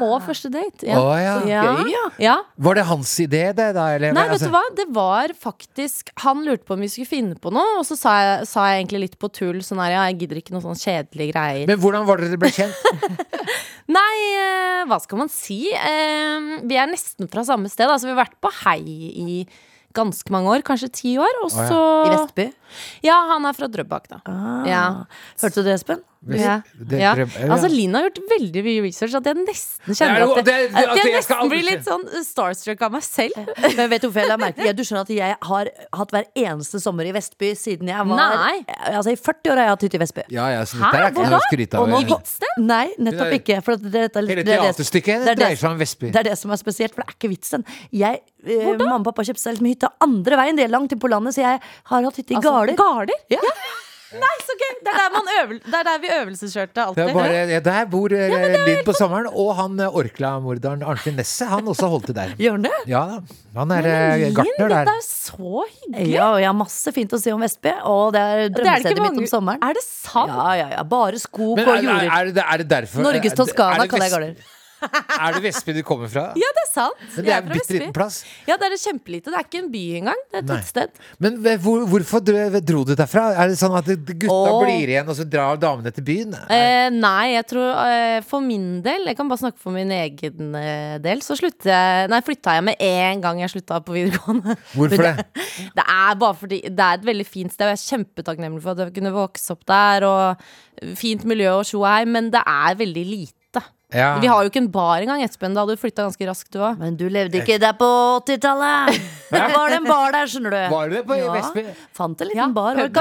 På 0.00 0.10
første 0.24 0.50
date. 0.52 0.86
Ja. 0.88 0.98
Å, 1.00 1.12
ja. 1.18 1.34
Gøy, 1.44 1.92
ja. 1.92 2.04
ja. 2.22 2.36
Var 2.68 2.78
det 2.78 2.84
hans 2.88 3.12
idé, 3.24 3.42
det, 3.56 3.68
da? 3.76 3.86
Eller, 3.96 4.14
Nei, 4.16 4.24
vet 4.30 4.38
altså- 4.38 4.50
du 4.50 4.56
hva? 4.56 4.64
Det 4.78 4.88
var 4.94 5.34
faktisk 5.38 6.12
Han 6.24 6.44
lurte 6.46 6.64
på 6.68 6.76
om 6.76 6.84
vi 6.84 6.90
skulle 6.92 7.10
finne 7.10 7.38
på 7.38 7.52
noe, 7.54 7.78
og 7.80 7.86
så 7.88 7.98
sa 7.98 8.16
jeg, 8.22 8.48
sa 8.50 8.68
jeg 8.70 8.82
egentlig 8.84 9.02
litt 9.06 9.18
på 9.20 9.30
tull 9.32 9.62
sånn 9.64 9.82
her, 9.82 9.96
ja, 9.96 10.04
jeg 10.10 10.20
gidder 10.22 10.42
ikke 10.42 10.56
noe 10.56 10.64
sånn 10.64 10.78
kjedelige 10.78 11.34
greier. 11.34 11.66
Men 11.70 11.80
hvordan 11.82 12.06
var 12.08 12.20
det 12.20 12.32
dere 12.32 12.42
ble 12.42 12.52
kjent? 12.54 12.84
Nei, 13.98 14.16
eh, 14.36 14.84
hva 14.88 14.98
skal 15.00 15.22
man 15.22 15.32
si? 15.32 15.62
Eh, 15.72 16.52
vi 16.68 16.76
er 16.76 16.90
nesten 16.90 17.30
fra 17.32 17.44
samme 17.46 17.70
sted. 17.72 17.88
Altså, 17.88 18.10
vi 18.10 18.14
har 18.14 18.24
vært 18.26 18.38
på 18.44 18.52
Hei 18.62 18.82
i 18.84 19.40
ganske 19.96 20.32
mange 20.32 20.52
år, 20.52 20.64
kanskje 20.66 20.90
ti 20.92 21.14
år. 21.20 21.40
Og 21.44 21.52
ja. 21.52 21.66
så 21.70 21.80
I 22.04 22.12
Vestby? 22.12 22.46
Ja, 23.06 23.18
han 23.32 23.48
er 23.48 23.56
fra 23.56 23.68
Drøbak, 23.72 24.08
da. 24.12 24.20
Ah. 24.28 24.62
Ja. 24.68 24.84
Hørte 25.40 25.62
du 25.62 25.70
det, 25.70 25.78
Espen? 25.78 26.04
Ja. 26.26 26.62
Det- 26.74 26.98
ja. 27.00 27.14
det- 27.14 27.28
ja. 27.30 27.46
Altså, 27.54 27.68
Linn 27.70 27.94
har 27.94 28.02
gjort 28.08 28.18
veldig 28.28 28.62
mye 28.66 28.82
research 28.82 29.14
at 29.14 29.24
jeg 29.24 29.36
nesten 29.38 29.92
er 29.92 29.94
kjenner 29.94 30.18
jo- 30.24 30.34
at, 30.34 30.44
det, 30.44 30.54
jeg 30.72 31.12
nesten 31.14 31.48
blir 31.48 31.62
litt 31.62 31.84
sånn 31.86 32.04
starstruck 32.26 32.82
av 32.82 32.90
meg 32.92 33.02
selv. 33.06 33.36
Men 33.76 33.88
vet 33.88 34.02
du 34.02 34.08
hvorfor 34.08 34.20
jeg 34.24 34.28
la 34.28 34.36
merke 34.36 34.56
til 34.58 34.64
det? 34.66 34.76
Du 34.76 34.82
skjønner 34.82 35.06
at 35.06 35.12
jeg 35.14 35.36
har 35.42 35.70
hatt 35.94 36.10
hver 36.10 36.24
eneste 36.34 36.80
sommer 36.82 37.06
i 37.06 37.12
Vestby 37.14 37.52
siden 37.54 37.86
jeg 37.86 37.96
var 38.10 38.16
Nei. 38.18 38.64
Altså 38.90 39.12
I 39.14 39.16
40 39.16 39.52
år 39.52 39.56
har 39.56 39.64
jeg 39.64 39.74
hatt 39.76 39.82
hytte 39.86 39.94
i 39.94 40.02
Vestby. 40.02 40.22
Ja, 40.34 40.48
ja, 40.56 40.62
så 40.66 40.76
Hæ? 40.82 40.90
dette 40.90 40.98
er 40.98 41.10
ikke 41.12 41.22
Hvor 41.22 41.30
da? 41.30 41.40
skryte 41.46 41.74
av. 41.74 41.82
Og 41.82 41.88
nå- 41.94 42.00
I 42.02 42.04
Hvitsten? 42.10 42.66
Nei, 42.66 42.86
nettopp 42.98 43.32
ikke. 43.38 43.62
For 43.62 43.76
det, 43.76 43.92
det, 43.92 44.12
det, 44.12 44.28
Hele 44.28 44.42
det 44.42 44.48
er 44.48 44.62
det- 44.66 44.74
teaterstykket 44.74 45.06
det 45.06 45.28
er 45.28 45.34
det- 45.34 45.38
dreier 45.46 45.56
seg 45.62 45.70
om 45.70 45.78
Vestby. 45.78 46.10
Det 46.12 46.16
er 46.16 46.28
det 46.32 46.38
som 46.38 46.50
er 46.50 46.56
spesielt, 46.56 46.94
for 46.94 47.02
det 47.02 47.08
er 47.08 47.14
ikke 47.14 47.30
vitsen. 47.36 47.64
Jeg, 47.92 48.22
eh, 48.44 48.72
mamma 48.76 48.96
og 48.98 49.04
pappa 49.04 49.22
kjøpte 49.22 49.38
seg 49.38 49.54
liksom 49.54 49.70
hytte 49.70 49.88
andre 50.02 50.36
veien, 50.36 50.56
det 50.56 50.64
er 50.66 50.72
langt 50.74 50.90
inn 50.92 50.98
på 50.98 51.08
landet, 51.08 51.34
så 51.34 51.46
jeg 51.46 51.60
har 51.84 52.02
hatt 52.02 52.16
hytte 52.16 52.32
i 52.32 52.36
Altså, 52.36 52.50
Garder. 52.50 52.74
Garder? 52.74 53.14
Ja. 53.30 53.38
Nei, 54.16 54.36
så 54.40 54.54
gøy! 54.56 54.70
Det 54.80 54.88
er 54.88 54.96
der, 54.96 55.08
man 55.12 55.26
øvel, 55.34 55.56
det 55.60 55.74
er 55.76 55.84
der 55.84 55.98
vi 56.00 56.08
øvelseskjørte 56.16 56.72
Det 56.78 56.82
alltid. 56.86 57.02
er 57.02 57.16
bare, 57.18 57.40
ja, 57.52 57.58
der 57.66 57.88
bor 57.92 58.12
eh, 58.16 58.54
Linn 58.64 58.80
på 58.86 58.94
sommeren, 58.96 59.26
og 59.28 59.50
han 59.58 59.74
eh, 59.84 59.98
Orkla-morderen 60.00 60.84
Arnfinn 60.88 61.18
Nesset. 61.20 61.50
Han 61.52 61.68
også 61.68 61.90
holdt 61.92 62.06
til 62.08 62.16
der. 62.16 62.32
Gjør 62.40 62.56
han 62.56 62.64
det? 62.64 62.72
Ja 62.88 63.02
da. 63.10 63.18
Han 63.58 63.74
er 63.76 63.88
eh, 63.90 64.24
gartner 64.32 64.72
der. 64.72 64.88
Det 64.88 64.94
er 64.96 65.04
så 65.04 65.64
hyggelig! 65.66 66.08
Ja, 66.14 66.30
og 66.32 66.40
jeg 66.40 66.48
har 66.48 66.56
masse 66.56 66.94
fint 66.96 67.12
å 67.12 67.20
si 67.20 67.34
om 67.36 67.44
Vestby, 67.44 67.74
og 67.84 68.14
det 68.16 68.22
er 68.24 68.36
Det 68.46 68.48
er 68.48 68.54
drømmestedet 68.62 69.04
mitt 69.04 69.22
om 69.24 69.30
sommeren. 69.34 69.64
Er 69.68 69.76
det 69.76 69.84
sant? 69.84 70.32
Ja, 70.32 70.48
ja, 70.62 70.68
ja. 70.78 70.86
Bare 70.88 71.20
skog 71.20 71.58
Men 71.60 71.68
og 71.68 71.74
er, 71.76 71.82
jorder. 71.90 72.12
er, 72.16 72.32
det, 72.38 72.46
er 72.54 72.62
det 72.64 72.68
derfor 72.72 73.04
Norges 73.10 73.36
Toskana 73.42 73.84
er 73.84 73.92
kaller 73.92 74.08
jeg 74.08 74.16
Garder. 74.16 74.54
Er 75.18 75.34
det 75.34 75.42
Vestby 75.48 75.74
du 75.76 75.80
kommer 75.86 76.10
fra? 76.12 76.28
Ja, 76.38 76.50
det 76.56 76.62
er 76.64 76.70
sant. 76.70 77.00
Men 77.14 77.24
det 77.24 77.30
Jeg 77.30 77.34
er 77.34 77.42
en 77.42 77.52
bitte 77.52 77.74
liten 77.74 77.94
plass. 77.96 78.18
Ja, 78.48 78.56
det 78.58 78.68
er 78.68 78.74
det 78.74 78.80
kjempelite. 78.82 79.32
Det 79.32 79.38
er 79.38 79.46
ikke 79.46 79.60
en 79.62 79.70
by 79.72 79.82
engang. 80.00 80.20
Det 80.28 80.38
er 80.38 80.44
et 80.44 80.50
tettsted. 80.52 81.00
Men 81.24 81.38
hvor, 81.64 81.84
hvorfor 81.90 82.22
dro, 82.24 82.44
dro 82.70 82.84
du 82.86 82.94
derfra? 82.98 83.24
Er 83.34 83.52
det 83.52 83.58
sånn 83.60 83.74
at 83.78 83.88
gutta 83.88 84.34
Åh. 84.34 84.60
blir 84.62 84.92
igjen, 84.94 85.08
og 85.10 85.18
så 85.18 85.26
drar 85.28 85.60
damene 85.60 85.92
til 85.94 86.06
byen? 86.06 86.36
Eh, 86.54 86.88
nei, 86.94 87.34
jeg 87.34 87.48
tror 87.50 87.82
eh, 87.82 88.18
for 88.26 88.44
min 88.44 88.78
del 88.84 89.08
Jeg 89.10 89.16
kan 89.18 89.28
bare 89.30 89.42
snakke 89.42 89.60
for 89.62 89.74
min 89.74 89.90
egen 89.94 90.54
eh, 90.58 90.98
del. 91.02 91.24
Så 91.24 91.38
jeg 91.42 91.56
Nei, 92.08 92.20
flytta 92.24 92.58
jeg 92.58 92.66
med 92.68 92.82
en 92.84 93.24
gang 93.24 93.42
jeg 93.42 93.52
slutta 93.52 93.80
på 93.84 93.96
videregående. 93.96 94.56
Hvorfor 94.76 95.04
det? 95.10 95.26
Det 95.78 95.84
er 95.84 96.14
bare 96.18 96.36
fordi 96.38 96.58
det 96.68 96.84
er 96.84 96.98
et 96.98 97.06
veldig 97.06 97.24
fint 97.26 97.52
sted, 97.52 97.66
og 97.66 97.72
jeg 97.74 97.78
er 97.78 97.96
kjempetakknemlig 97.96 98.62
for 98.62 98.74
at 98.74 98.86
jeg 98.86 98.94
kunne 98.98 99.12
vokse 99.14 99.54
opp 99.54 99.64
der. 99.68 100.06
Og 100.08 100.94
fint 100.98 101.24
miljø 101.28 101.58
og 101.58 101.66
tjo 101.68 101.82
og 101.82 101.88
hei, 101.90 102.04
men 102.08 102.30
det 102.34 102.42
er 102.46 102.78
veldig 102.78 103.04
lite. 103.08 103.37
Ja. 103.94 104.18
Vi 104.20 104.28
har 104.28 104.44
jo 104.44 104.50
ikke 104.50 104.60
en 104.60 104.70
bar 104.70 105.00
engang, 105.00 105.22
Espen. 105.24 105.54
Da 105.56 105.62
hadde 105.64 105.72
du 105.78 105.80
flytta 105.80 106.04
ganske 106.04 106.26
raskt, 106.28 106.50
du 106.52 106.58
òg. 106.60 106.76
Men 106.80 106.96
du 107.00 107.06
levde 107.08 107.40
ikke 107.40 107.56
der 107.62 107.72
på 107.78 107.86
80-tallet! 108.26 108.98
Da 109.32 109.46
var 109.56 109.72
det 109.72 109.78
en 109.80 109.88
bar 109.88 110.12
der, 110.12 110.28
skjønner 110.28 110.52
du. 110.52 110.58
Var 110.74 110.92
det 110.92 111.00
på 111.08 111.16
Ja. 111.16 111.30
Vestby? 111.38 111.64
Fant 111.96 112.20
en 112.20 112.28
liten 112.28 112.42
Ja, 112.42 112.48
bar. 112.52 112.76
Het 112.76 112.92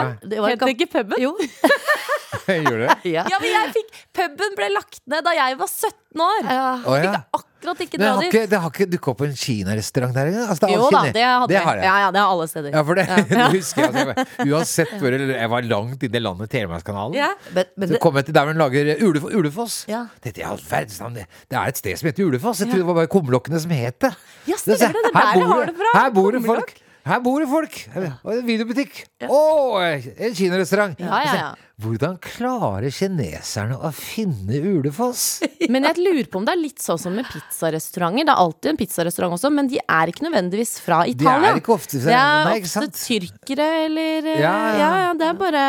det 0.64 0.76
ikke 0.78 0.88
puben? 0.96 1.20
Jo. 1.20 1.34
Gjorde 2.48 2.88
det? 2.88 2.96
Ja. 3.12 3.26
Ja, 3.28 3.38
men 3.44 3.52
jeg 3.52 3.74
fikk 3.76 3.90
Puben 4.16 4.54
ble 4.56 4.70
lagt 4.72 5.02
ned 5.12 5.26
da 5.28 5.34
jeg 5.36 5.58
var 5.60 5.68
17 5.68 6.24
år. 6.24 6.48
Ja. 6.48 6.70
fikk 6.88 6.98
ja. 7.04 7.12
Akkurat 7.36 7.57
akkurat 7.68 7.84
ikke 7.88 8.00
dra 8.02 8.12
dit. 8.22 8.50
det 8.52 8.60
har 8.64 8.72
ikke 8.72 8.88
dukket 8.92 9.10
opp 9.14 9.22
en 9.28 9.34
kinarestaurant 9.38 10.16
der 10.16 10.30
engang? 10.32 10.50
Altså, 10.54 10.70
Jo 10.72 10.88
da, 10.94 11.02
det 11.12 11.24
hadde 11.26 11.50
det 11.52 11.62
har 11.66 11.82
jeg. 11.82 11.86
Ja, 11.88 11.96
ja, 12.06 12.12
det 12.16 12.22
har 12.22 12.32
alle 12.34 12.48
steder. 12.52 12.72
Ja, 12.74 12.84
for 12.88 13.00
det, 13.00 13.06
det 13.32 13.48
husker 13.54 13.84
jeg. 13.84 13.92
altså, 13.92 14.26
jeg 14.38 14.54
Uansett 14.54 14.96
hvor 15.02 15.18
jeg 15.18 15.52
var 15.54 15.68
langt 15.68 16.08
inne 16.08 16.22
i 16.22 16.24
landet, 16.24 16.52
Telemarkskanalen. 16.54 17.18
Ja. 17.18 17.30
Men, 17.54 17.72
men 17.78 17.94
Så 17.94 18.02
kom 18.04 18.20
jeg 18.20 18.30
til 18.30 18.38
der 18.40 18.52
hun 18.52 18.64
lager 18.64 19.06
Ulef 19.06 19.30
Ulefoss. 19.32 19.78
Ja. 19.92 20.06
Dette 20.24 20.42
er 20.42 20.52
all. 20.52 20.64
Det 20.68 21.28
det 21.52 21.58
er 21.58 21.72
et 21.72 21.78
sted 21.80 22.00
som 22.00 22.10
heter 22.10 22.28
Ulefoss. 22.28 22.64
Jeg 22.64 22.72
trodde 22.72 22.84
det 22.86 22.90
var 22.90 23.00
bare 23.04 23.12
kumlokkene 23.12 23.62
som 23.62 23.72
het 23.76 24.00
det. 24.08 24.14
Ja, 24.48 24.58
stemmer 24.60 24.98
det. 24.98 25.06
Det 25.08 25.14
er 25.14 25.18
Her 25.18 25.34
der 25.34 25.46
bor 25.46 25.54
har 25.54 25.72
det 25.72 25.78
fra. 25.80 25.94
Her 26.00 26.14
bor 26.16 26.32
det 26.38 26.44
folk. 26.46 26.76
Her 27.08 27.22
bor 27.24 27.40
det 27.40 27.48
folk! 27.52 27.78
Og 28.26 28.34
en 28.34 28.44
videobutikk. 28.48 29.06
Å, 29.24 29.40
en 29.80 30.36
kinarestaurant. 30.36 31.00
Ja, 31.00 31.22
ja, 31.24 31.38
ja. 31.38 31.48
Hvordan 31.78 32.16
klarer 32.24 32.90
kineserne 32.90 33.76
å 33.78 33.92
finne 33.94 34.58
Ulefoss? 34.66 35.44
Men 35.74 35.86
jeg 35.86 36.02
lurer 36.02 36.26
på 36.32 36.42
om 36.42 36.48
det 36.48 36.56
er 36.56 36.62
litt 36.64 36.82
sånn 36.82 36.98
som 37.02 37.14
med 37.14 37.30
pizzarestauranter. 37.30 38.26
Det 38.26 38.34
er 38.34 38.42
alltid 38.42 38.72
en 38.72 38.80
pizzarestaurant 38.80 39.38
også, 39.38 39.52
men 39.54 39.70
de 39.70 39.78
er 39.84 40.10
ikke 40.12 40.26
nødvendigvis 40.26 40.74
fra 40.82 41.04
De 41.06 41.28
er 41.30 41.60
ikke 41.60 41.76
ofte 41.76 42.02
Det 42.02 42.16
er 42.18 42.48
Nei, 42.48 42.56
ikke 42.64 42.72
ofte 42.72 42.90
tyrkere 42.98 43.70
eller 43.86 44.32
eh, 44.34 44.42
Ja, 44.42 44.56
ja. 44.58 44.74
ja, 44.82 44.90
ja, 45.06 45.14
det 45.20 45.30
er 45.30 45.38
bare 45.38 45.64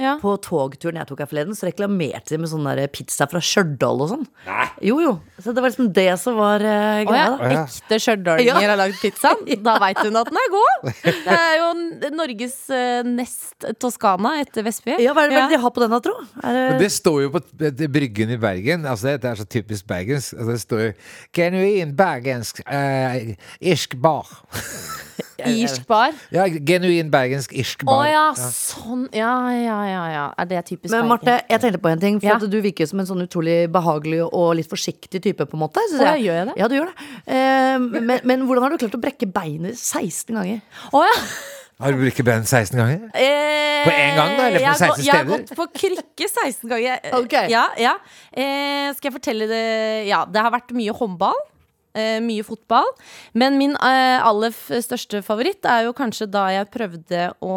ja. 0.00 0.14
på 0.22 0.34
togturen 0.44 1.00
jeg 1.00 1.08
tok 1.08 1.22
her 1.24 1.28
forleden, 1.30 1.56
så 1.58 1.68
reklamerte 1.68 2.34
de 2.34 2.38
med 2.42 2.50
sånn 2.52 2.66
der 2.68 2.86
pizza 2.92 3.26
fra 3.30 3.40
Stjørdal 3.42 4.04
og 4.04 4.10
sånn. 4.12 4.26
Jo, 4.84 5.00
jo. 5.02 5.12
Så 5.42 5.52
det 5.52 5.62
var 5.64 5.72
liksom 5.72 5.90
det 5.94 6.08
som 6.22 6.36
var 6.38 6.62
uh, 6.64 7.02
greia. 7.08 7.26
da. 7.36 7.50
ja. 7.52 7.64
ekte 7.66 7.98
stjørdalinger 8.02 8.62
Ja. 8.62 8.70
har 8.72 8.80
lagd 8.80 9.00
pizzaen. 9.02 9.44
Da 9.66 9.76
veit 9.82 10.00
hun 10.02 10.16
at 10.18 10.28
den 10.30 10.38
er 10.40 10.48
god! 10.52 10.88
Det 11.02 11.36
er 11.36 11.56
jo 11.60 11.68
Norges 12.16 12.56
uh, 12.72 13.02
nest 13.06 13.66
Toskana 13.82 14.34
etter 14.42 14.64
Vestby. 14.66 14.96
Ja, 15.02 15.14
hva 15.16 15.26
er 15.26 15.32
det 15.32 15.38
hva 15.38 15.44
er 15.44 15.52
det 15.52 15.58
de 15.58 15.62
har 15.62 15.74
på 15.74 15.82
den, 15.84 15.92
da, 15.94 16.00
tro? 16.02 16.14
Er 16.42 16.58
det, 16.58 16.64
det 16.82 16.90
står 16.94 17.20
jo 17.26 17.32
på 17.36 17.42
Bryggen 17.92 18.34
i 18.34 18.38
Bergen. 18.42 18.86
Altså 18.88 19.14
Det 19.16 19.28
er 19.30 19.38
så 19.38 19.46
typisk 19.46 19.86
bergensk. 19.90 20.34
Altså 20.38 20.50
det 20.52 20.62
står 20.64 20.82
jo 20.86 20.92
'Genuin 21.36 21.94
bergensk 21.96 22.62
uh, 22.66 23.34
irsk 23.60 23.96
bar'. 24.02 24.32
Irsk 25.46 25.86
bar. 25.86 26.12
Ja, 26.34 26.44
genuin 26.46 27.10
bergensk 27.10 27.52
irsk 27.52 27.84
Å 27.88 27.98
ja, 28.08 28.24
sånn. 28.38 29.08
Ja, 29.16 29.32
ja, 29.54 29.78
ja, 29.88 30.02
ja. 30.12 30.24
Er 30.38 30.44
det 30.50 30.64
typisk 30.70 30.90
men 30.94 31.08
Marte, 31.08 31.38
jeg 31.48 31.60
tenkte 31.60 31.80
på 31.82 31.88
en 31.92 32.00
ting. 32.00 32.20
For 32.20 32.28
Ja. 32.28 32.36
at 32.36 32.50
Du 32.50 32.60
virker 32.60 32.86
som 32.88 33.00
en 33.00 33.06
sånn 33.06 33.22
utrolig 33.26 33.70
behagelig 33.72 34.22
og 34.32 34.54
litt 34.56 34.68
forsiktig 34.68 35.22
type. 35.22 35.46
på 35.46 35.54
en 35.54 35.60
måte 35.64 35.80
Å, 35.80 36.00
ja, 36.00 36.14
gjør 36.14 36.38
jeg 36.38 36.46
det? 36.46 36.54
Ja, 36.56 36.68
du 36.68 36.74
gjør 36.76 36.92
det. 36.92 37.08
Eh, 37.26 37.78
men, 37.78 38.20
men 38.24 38.46
hvordan 38.46 38.62
har 38.62 38.70
du 38.70 38.78
klart 38.78 38.94
å 38.94 39.00
brekke 39.02 39.26
beinet 39.32 39.76
16 39.78 40.34
ganger? 40.34 40.60
Å 40.92 41.02
ja. 41.02 41.18
Har 41.82 41.90
du 41.90 41.98
brukket 41.98 42.24
ben 42.24 42.44
16 42.46 42.76
ganger? 42.78 43.00
Eh, 43.18 43.82
På 43.82 43.90
en 43.90 44.16
gang, 44.16 44.36
da, 44.38 44.42
eller 44.46 44.60
på 44.60 44.74
16 44.78 45.02
steder? 45.02 45.06
Jeg 45.08 45.16
har 45.16 45.24
gått 45.32 45.54
på 45.58 45.66
krykke 45.80 46.28
16 46.28 46.68
ganger. 46.70 47.00
Okay. 47.08 47.46
Ok. 47.46 47.50
Ja, 47.50 47.64
ja. 47.80 47.94
Eh, 48.30 48.92
skal 48.94 49.10
jeg 49.10 49.16
fortelle 49.16 49.48
det 49.50 50.06
Ja, 50.06 50.24
det 50.24 50.44
har 50.44 50.52
vært 50.54 50.70
mye 50.76 50.94
håndball. 50.94 51.40
Eh, 51.92 52.20
mye 52.24 52.40
fotball. 52.46 52.88
Men 53.36 53.58
min 53.60 53.74
eh, 53.76 54.16
aller 54.24 54.54
største 54.54 55.20
favoritt 55.26 55.66
er 55.68 55.84
jo 55.86 55.92
kanskje 55.96 56.30
da 56.32 56.46
jeg 56.54 56.70
prøvde 56.72 57.26
å 57.44 57.56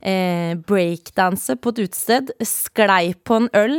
eh, 0.00 0.56
breakdanse 0.56 1.58
på 1.60 1.74
et 1.74 1.82
utested. 1.84 2.32
Sklei 2.48 3.12
på 3.28 3.42
en 3.42 3.50
øl, 3.60 3.76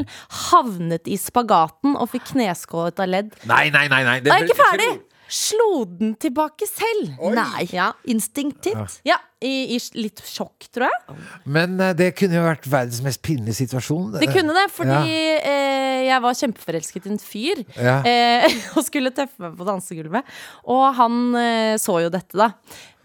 havnet 0.52 1.10
i 1.10 1.18
spagaten 1.18 1.98
og 1.98 2.12
fikk 2.14 2.36
kneskålet 2.36 3.02
av 3.02 3.12
ledd. 3.16 3.36
Nei, 3.50 3.68
nei, 3.74 3.88
nei. 3.90 4.06
nei. 4.06 4.20
Det 4.22 4.34
er 4.34 4.46
ikke 4.46 4.62
ferdig! 4.62 4.94
Slo 5.32 5.86
den 5.90 6.14
tilbake 6.22 6.68
selv. 6.70 7.16
Nei. 7.34 7.66
Ja, 7.74 7.92
Instinktivt. 8.12 9.00
ja 9.08 9.18
i, 9.46 9.76
i 9.76 9.80
litt 10.00 10.22
sjokk, 10.26 10.68
tror 10.74 10.88
jeg. 10.90 11.16
Men 11.50 11.76
eh, 11.82 11.94
det 11.98 12.12
kunne 12.18 12.38
jo 12.40 12.46
vært 12.46 12.68
verdens 12.72 13.02
mest 13.06 13.22
pinlige 13.26 13.58
situasjon. 13.60 14.16
Det 14.22 14.30
kunne 14.34 14.56
det, 14.58 14.68
fordi 14.74 14.94
Ja. 14.96 15.40
eh, 15.52 16.04
jeg 16.08 16.22
var 16.24 16.38
kjempeforelsket 16.40 17.06
i 17.10 17.14
en 17.14 17.22
fyr. 17.22 17.64
Ja. 17.78 17.98
Eh, 18.06 18.46
og 18.78 18.86
skulle 18.88 19.14
tøffe 19.16 19.42
meg 19.46 19.58
på 19.60 19.68
dansegulvet. 19.68 20.30
Og 20.72 20.86
han 20.98 21.20
eh, 21.42 21.74
så 21.82 22.00
jo 22.06 22.14
dette, 22.14 22.38
da. 22.38 22.52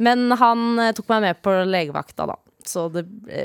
Men 0.01 0.31
han 0.41 0.67
eh, 0.79 0.93
tok 0.97 1.11
meg 1.13 1.27
med 1.29 1.43
på 1.45 1.57
legevakta, 1.69 2.29
da. 2.31 2.39
Så 2.67 2.87
det 2.93 3.05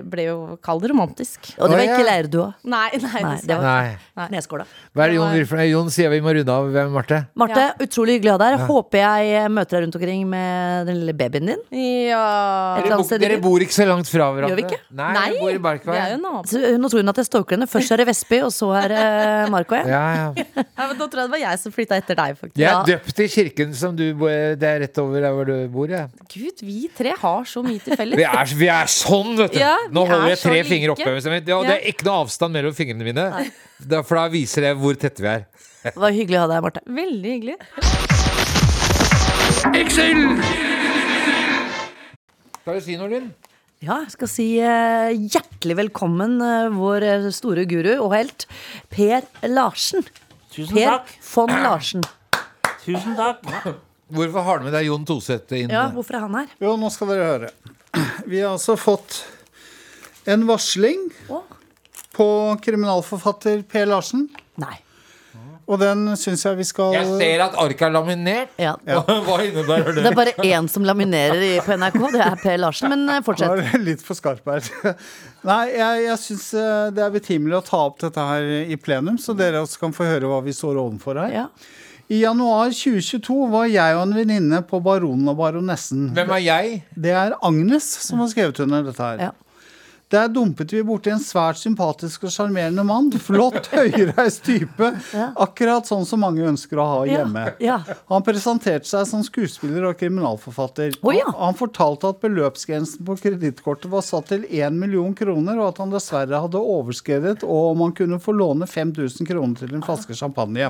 ble 0.09 0.27
jo 0.27 0.37
kall 0.63 0.81
det 0.83 0.89
romantisk. 0.91 1.51
Og 1.59 1.69
det 1.71 1.77
var 1.79 1.83
ikke 1.85 2.05
leirdua. 2.07 2.47
Nei, 2.63 2.89
nei, 3.01 3.21
Nei, 3.25 3.35
det 3.45 3.57
var 3.57 3.65
Nei. 4.19 4.27
kneskåla. 4.29 4.65
Hva 4.95 5.05
er 5.05 5.13
det 5.13 5.17
Jon 5.19 5.33
vil 5.35 5.45
for 5.49 5.59
noe? 5.59 5.67
Jon 5.69 5.91
sier 5.93 6.11
vi 6.13 6.19
må 6.23 6.33
runde 6.35 6.51
av. 6.55 6.67
Hvem, 6.75 6.91
Marte? 6.95 7.19
Marte, 7.39 7.65
utrolig 7.85 8.17
hyggelig 8.17 8.33
å 8.33 8.35
ha 8.35 8.41
deg 8.43 8.55
her. 8.55 8.65
Håper 8.69 9.01
jeg 9.03 9.51
møter 9.55 9.77
deg 9.77 9.85
rundt 9.85 9.97
omkring 9.99 10.25
med 10.31 10.89
den 10.89 10.99
lille 11.01 11.15
babyen 11.17 11.51
din. 11.53 11.63
Ja 12.09 12.23
Et 12.79 12.85
eller 12.85 12.95
Dere, 12.95 12.99
annet 12.99 13.09
bo, 13.09 13.19
dere 13.25 13.39
bor 13.43 13.65
ikke 13.65 13.77
så 13.77 13.87
langt 13.89 14.09
fra 14.11 14.29
hverandre. 14.35 14.51
Gjør 14.53 14.61
vi 14.61 14.65
ikke? 14.69 14.81
Nei, 14.99 15.11
Nei, 15.15 15.25
vi 15.35 15.41
bor 15.43 15.51
i 15.51 15.57
er 15.57 15.63
Barkveien. 15.65 16.25
Nå 16.25 16.91
tror 16.91 17.03
hun 17.03 17.13
at 17.13 17.21
jeg 17.21 17.29
stalker 17.29 17.57
henne. 17.57 17.69
Først 17.71 17.95
er 17.95 18.01
det 18.03 18.07
Vestby, 18.11 18.41
og 18.45 18.53
så 18.55 18.71
er 18.81 18.93
det 18.93 19.03
Marco 19.53 19.77
igjen. 19.77 19.91
Ja, 19.93 20.03
ja. 20.19 20.45
Ja, 20.75 20.89
men 20.89 20.97
Da 20.99 21.05
tror 21.07 21.21
jeg 21.21 21.29
det 21.29 21.33
var 21.35 21.39
jeg 21.41 21.59
som 21.61 21.73
flytta 21.75 21.97
etter 22.01 22.17
deg, 22.19 22.35
faktisk. 22.39 22.59
Jeg 22.59 22.71
er 22.71 22.89
døpt 22.89 23.19
i 23.23 23.27
kirken 23.31 23.73
som 23.77 23.95
du 23.95 24.03
bor 24.19 24.31
Det 24.59 24.67
er 24.67 24.81
rett 24.83 24.99
over 25.01 25.23
der 25.23 25.35
hvor 25.35 25.47
du 25.47 25.53
bor, 25.71 25.91
ja. 25.91 26.05
Gud, 26.31 26.63
vi 26.65 26.89
tre 26.95 27.13
har 27.21 27.47
så 27.47 27.63
mye 27.65 27.79
til 27.83 27.95
felles. 27.97 28.17
Vi 28.19 28.25
er, 28.27 28.53
vi 28.59 28.67
er 28.71 28.91
sånn, 29.05 29.35
vet 29.39 29.53
du! 29.55 29.59
Ja, 29.61 29.75
Nå 29.93 30.03
holder 30.09 30.25
er 30.27 30.33
jeg 30.33 30.41
tre 30.41 30.59
så 30.63 30.69
fingre 30.69 30.95
oppe. 30.95 31.13
Ja, 31.13 31.59
det 31.65 31.75
er 31.75 31.85
ikke 31.91 32.07
noe 32.07 32.25
avstand 32.25 32.57
mellom 32.57 32.75
fingrene 32.77 33.05
mine. 33.07 33.25
Da, 33.79 34.01
for 34.05 34.19
da 34.19 34.25
viser 34.33 34.69
det 34.69 34.73
hvor 34.81 34.97
tette 34.99 35.23
vi 35.23 35.31
er. 35.31 35.45
Det 35.85 35.99
var 36.01 36.13
hyggelig 36.15 36.39
å 36.39 36.45
ha 36.45 36.49
deg, 36.49 36.65
Marte. 36.65 36.81
Veldig 36.89 37.33
hyggelig. 37.35 37.57
Skal 42.65 42.79
du 42.79 42.81
si 42.81 42.95
noe, 42.97 43.09
Linn? 43.11 43.27
Ja, 43.85 43.99
jeg 44.01 44.13
skal 44.15 44.29
si 44.31 44.45
uh, 44.63 45.11
hjertelig 45.13 45.75
velkommen, 45.77 46.39
uh, 46.41 46.73
vår 46.73 47.05
eh, 47.05 47.25
store 47.35 47.67
guru 47.69 47.91
og 47.99 48.15
helt, 48.15 48.47
Per 48.89 49.27
Larsen. 49.51 50.05
Tusen 50.55 50.73
Per 50.73 50.87
takk. 50.89 51.11
von 51.27 51.51
Larsen. 51.61 52.05
Tusen 52.85 53.13
takk. 53.19 53.43
Hvorfor 54.15 54.45
har 54.47 54.61
du 54.61 54.67
med 54.69 54.73
deg 54.77 54.87
Jon 54.87 55.05
Toseth 55.05 55.53
inn? 55.57 55.69
Ja, 55.73 55.87
hvorfor 55.93 56.17
er 56.17 56.25
han 56.25 56.37
her? 56.39 56.49
Jo, 56.61 56.73
nå 56.79 56.89
skal 56.93 57.13
dere 57.13 57.29
høre. 57.29 57.49
Vi 58.25 58.41
har 58.41 58.53
altså 58.55 58.75
fått 58.79 59.21
en 60.29 60.45
varsling 60.49 61.07
Å. 61.29 61.43
på 62.15 62.27
kriminalforfatter 62.65 63.61
Per 63.69 63.85
Larsen. 63.91 64.27
Nei. 64.61 64.77
Og 65.65 65.79
den 65.81 66.11
syns 66.21 66.43
jeg 66.45 66.59
vi 66.59 66.65
skal 66.67 66.91
Jeg 66.93 67.07
ser 67.17 67.41
at 67.47 67.55
arket 67.57 67.87
er 67.87 67.93
laminert. 67.95 68.51
Ja. 68.61 68.75
Hva 68.85 69.39
innebærer 69.41 69.95
Det 69.95 70.03
det? 70.03 70.11
er 70.11 70.17
bare 70.19 70.33
én 70.45 70.67
som 70.69 70.85
laminerer 70.85 71.41
i, 71.41 71.53
på 71.65 71.73
NRK, 71.81 71.97
det 72.13 72.21
er 72.21 72.35
Per 72.43 72.59
Larsen. 72.61 72.91
Men 72.93 73.07
eh, 73.09 73.23
fortsett. 73.25 73.63
det 73.73 73.81
litt 73.81 74.03
for 74.05 74.13
skarp 74.19 74.45
her. 74.45 74.61
Nei, 75.49 75.63
jeg, 75.73 76.03
jeg 76.05 76.19
syns 76.21 76.45
det 76.93 77.01
er 77.07 77.15
betimelig 77.15 77.57
å 77.57 77.63
ta 77.65 77.81
opp 77.87 77.97
dette 78.03 78.27
her 78.29 78.45
i 78.69 78.77
plenum, 78.77 79.17
så 79.21 79.33
dere 79.37 79.63
også 79.65 79.81
kan 79.87 79.95
få 79.97 80.05
høre 80.05 80.29
hva 80.29 80.37
vi 80.45 80.53
står 80.53 80.77
overfor 80.83 81.17
her. 81.23 81.33
Ja. 81.33 81.47
I 82.07 82.19
januar 82.21 82.69
2022 82.69 83.47
var 83.49 83.65
jeg 83.71 83.95
og 83.97 84.03
en 84.05 84.13
venninne 84.13 84.59
på 84.69 84.77
Baronen 84.85 85.31
og 85.31 85.39
Baronessen. 85.39 86.11
Hvem 86.13 86.35
er 86.37 86.43
jeg? 86.45 86.75
Det 86.93 87.15
er 87.17 87.33
Agnes 87.41 87.87
som 88.05 88.21
har 88.21 88.29
skrevet 88.29 88.61
under 88.61 88.85
dette 88.85 89.01
her. 89.01 89.23
Ja. 89.29 89.31
Der 90.13 90.27
dumpet 90.29 90.69
vi 90.69 90.83
borti 90.85 91.09
en 91.09 91.17
svært 91.19 91.57
sympatisk 91.57 92.27
og 92.27 92.31
sjarmerende 92.35 92.83
mann. 92.85 93.07
Flott, 93.25 93.71
høyreist 93.73 94.43
type. 94.45 94.91
Akkurat 95.41 95.89
sånn 95.89 96.05
som 96.05 96.21
mange 96.21 96.45
ønsker 96.45 96.77
å 96.77 96.85
ha 96.91 96.99
hjemme. 97.09 97.47
Ja. 97.65 97.79
Han 98.13 98.21
presenterte 98.23 98.85
seg 98.85 99.07
som 99.09 99.25
skuespiller 99.25 99.89
og 99.89 99.97
kriminalforfatter. 99.97 100.99
Oh, 101.01 101.09
ja. 101.17 101.25
Han- 101.39 101.57
fortalte 101.57 102.13
at 102.13 102.21
beløpsgrensen 102.21 103.01
på 103.07 103.17
kredittkortet 103.17 103.89
var 103.89 104.05
satt 104.05 104.29
til 104.29 104.45
1 104.45 104.77
million 104.77 105.17
kroner, 105.17 105.57
og 105.57 105.71
at 105.73 105.81
han 105.81 105.89
dessverre 105.97 106.43
hadde 106.45 106.61
overskredet, 106.61 107.39
og 107.41 107.71
om 107.73 107.87
han 107.87 107.97
kunne 107.97 108.21
få 108.21 108.37
låne 108.37 108.69
5000 108.69 109.25
kroner 109.33 109.57
til 109.65 109.73
en 109.73 109.81
flaske 109.89 110.13
champagne. 110.13 110.69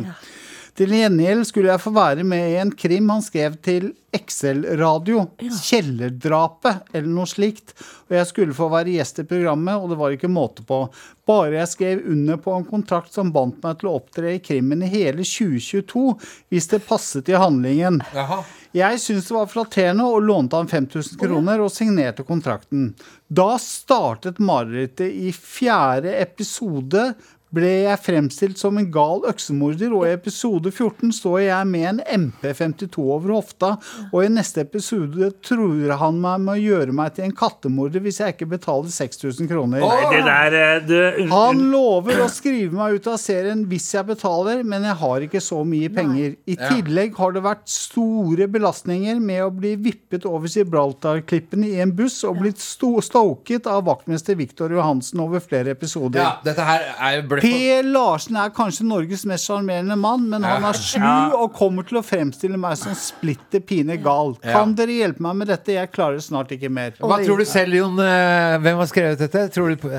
Til 0.75 0.91
gjengjeld 0.91 1.45
skulle 1.47 1.71
jeg 1.71 1.79
få 1.79 1.93
være 1.95 2.25
med 2.27 2.49
i 2.51 2.57
en 2.59 2.73
krim 2.75 3.07
han 3.13 3.21
skrev 3.23 3.53
til 3.63 3.93
Excel-radio. 4.15 5.21
'Kjellerdrapet', 5.39 6.89
eller 6.91 7.11
noe 7.11 7.27
slikt. 7.27 7.71
Og 8.09 8.17
jeg 8.17 8.27
skulle 8.27 8.55
få 8.55 8.67
være 8.71 8.91
gjest 8.95 9.21
i 9.23 9.27
programmet, 9.27 9.75
og 9.75 9.91
det 9.91 9.99
var 9.99 10.15
ikke 10.15 10.31
måte 10.31 10.65
på. 10.67 10.81
Bare 11.27 11.55
jeg 11.55 11.71
skrev 11.71 12.03
under 12.11 12.37
på 12.43 12.53
en 12.53 12.67
kontrakt 12.67 13.15
som 13.15 13.31
bandt 13.35 13.63
meg 13.63 13.79
til 13.79 13.89
å 13.89 13.95
opptre 14.01 14.35
i 14.35 14.43
krimmen 14.43 14.83
i 14.83 14.91
hele 14.91 15.23
2022, 15.23 16.03
hvis 16.51 16.69
det 16.71 16.83
passet 16.87 17.31
i 17.31 17.39
handlingen. 17.39 18.01
Jaha. 18.15 18.43
Jeg 18.75 18.99
syntes 18.99 19.29
det 19.29 19.37
var 19.37 19.47
flatterende 19.47 20.03
og 20.11 20.25
lånte 20.27 20.59
han 20.59 20.67
5000 20.67 21.15
kroner 21.21 21.61
og 21.63 21.71
signerte 21.71 22.25
kontrakten. 22.27 22.89
Da 23.31 23.55
startet 23.63 24.41
marerittet 24.43 25.07
i 25.07 25.31
fjerde 25.31 26.11
episode. 26.19 27.13
Ble 27.55 27.71
jeg 27.85 28.01
fremstilt 28.03 28.59
som 28.59 28.75
en 28.79 28.87
gal 28.91 29.23
øksemorder, 29.29 29.93
og 29.95 30.03
i 30.07 30.13
episode 30.15 30.71
14 30.73 31.13
står 31.15 31.37
jeg 31.45 31.69
med 31.69 31.85
en 32.09 32.25
MP52 32.25 33.03
over 33.05 33.31
hofta, 33.37 33.69
og 34.09 34.17
i 34.25 34.31
neste 34.33 34.65
episode 34.65 35.29
truer 35.45 35.93
han 36.01 36.17
meg 36.19 36.41
med 36.43 36.55
å 36.55 36.59
gjøre 36.59 36.95
meg 36.95 37.13
til 37.15 37.27
en 37.29 37.35
kattemorder 37.37 38.03
hvis 38.03 38.19
jeg 38.19 38.35
ikke 38.35 38.49
betaler 38.55 38.91
6000 38.91 39.47
kroner. 39.51 39.85
Nei, 39.85 40.01
Det 40.11 40.23
der 40.25 40.57
eh, 40.59 40.73
du, 40.85 40.97
Han 41.31 41.61
lover 41.71 42.25
å 42.25 42.27
skrive 42.31 42.75
meg 42.75 42.97
ut 42.99 43.07
av 43.13 43.19
serien 43.21 43.63
hvis 43.69 43.87
jeg 43.95 44.09
betaler, 44.09 44.63
men 44.67 44.87
jeg 44.89 44.99
har 45.05 45.27
ikke 45.27 45.43
så 45.43 45.61
mye 45.67 45.91
penger. 45.95 46.35
I 46.49 46.57
tillegg 46.59 47.15
har 47.21 47.35
det 47.37 47.45
vært 47.45 47.65
store 47.71 48.49
belastninger 48.51 49.21
med 49.23 49.45
å 49.45 49.51
bli 49.53 49.75
vippet 49.79 50.27
over 50.27 50.51
Gibraltar-klippene 50.51 51.71
i 51.71 51.79
en 51.85 51.95
buss 51.95 52.19
og 52.27 52.41
blitt 52.41 52.59
sto 52.63 52.97
stoket 53.05 53.69
av 53.71 53.85
vaktmester 53.87 54.35
Viktor 54.39 54.73
Johansen 54.75 55.23
over 55.23 55.43
flere 55.43 55.75
episoder. 55.75 56.19
Ja, 56.19 56.35
dette 56.43 56.67
her 56.67 56.89
er 56.95 57.17
jo 57.19 57.27
bløff 57.31 57.44
Per 57.45 57.83
Larsen 57.91 58.35
er 58.41 58.49
kanskje 58.55 58.87
Norges 58.89 59.25
mest 59.29 59.45
sjarmerende 59.49 59.95
mann, 59.99 60.25
men 60.31 60.43
han 60.47 60.63
er 60.65 60.73
slu 60.79 61.35
og 61.37 61.53
kommer 61.57 61.85
til 61.87 61.99
å 62.01 62.03
fremstille 62.05 62.57
meg 62.59 62.77
som 62.81 62.95
splitter 62.97 63.61
pine 63.61 63.97
gal. 64.01 64.35
Kan 64.43 64.73
dere 64.77 64.97
hjelpe 64.99 65.21
meg 65.25 65.35
med 65.43 65.47
dette? 65.53 65.75
Jeg 65.77 65.91
klarer 65.95 66.19
snart 66.23 66.51
ikke 66.55 66.69
mer. 66.73 66.95
Hva 66.99 67.21
tror 67.23 67.37
du 67.41 67.45
selv, 67.45 67.73
Jon? 67.77 67.99
eh, 67.99 68.57
Hvem 68.65 68.77
har 68.83 68.89
skrevet 68.91 69.19
dette? 69.25 69.47
Tror 69.55 69.69
du 69.69 69.75
på 69.85 69.91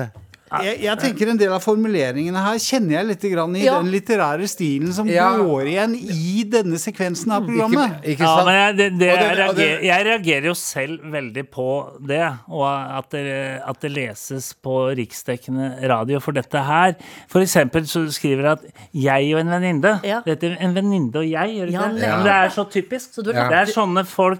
Jeg, 0.47 0.77
jeg 0.79 0.97
tenker 1.01 1.27
En 1.33 1.39
del 1.39 1.51
av 1.51 1.59
formuleringene 1.59 2.39
her 2.39 2.59
kjenner 2.63 2.93
jeg 3.01 3.07
litt 3.09 3.25
grann 3.33 3.55
i 3.59 3.65
Ja. 3.65 3.73
den 3.81 3.89
litterære 3.91 4.47
stilen 4.47 4.93
som 4.95 5.07
Ja. 5.11 5.33
går 5.37 5.67
igjen 5.67 5.95
i 5.95 6.43
denne 6.47 6.79
sekvensen 6.79 7.33
av 7.35 7.43
programmet. 7.43 7.97
Ikke, 8.03 8.13
ikke 8.15 8.23
Ja, 8.23 8.45
men 8.45 8.53
jeg, 8.55 8.77
det, 8.77 8.87
det, 8.99 9.07
jeg, 9.11 9.37
reagerer, 9.37 9.81
jeg 9.83 10.05
reagerer 10.07 10.45
jo 10.47 10.53
selv 10.53 10.99
veldig 11.11 11.43
på 11.51 11.67
det, 12.07 12.21
og 12.47 12.63
at 12.69 13.09
det, 13.11 13.25
at 13.67 13.81
det 13.81 13.91
leses 13.91 14.53
på 14.63 14.77
riksdekkende 14.95 15.67
radio 15.89 16.19
for 16.23 16.31
dette 16.31 16.63
her. 16.63 16.95
For 17.27 17.41
eksempel 17.43 17.83
så 17.83 18.05
skriver 18.11 18.41
det 18.43 18.51
at 18.51 18.63
'jeg 18.93 19.33
og 19.35 19.41
en 19.41 19.51
venninne'. 19.51 19.99
Ja. 20.03 20.21
Dette 20.25 20.43
er 20.53 20.57
en 20.63 20.73
venninne 20.73 21.11
og 21.15 21.27
jeg, 21.27 21.57
gjør 21.59 21.65
det 21.65 21.73
Ja, 21.73 22.23
det? 22.23 22.31
er 22.31 22.49
så 22.55 22.63
typisk. 22.71 23.11
Så 23.13 23.21
Det 23.23 23.35
er 23.35 23.65
sånne 23.65 24.05
folk 24.07 24.39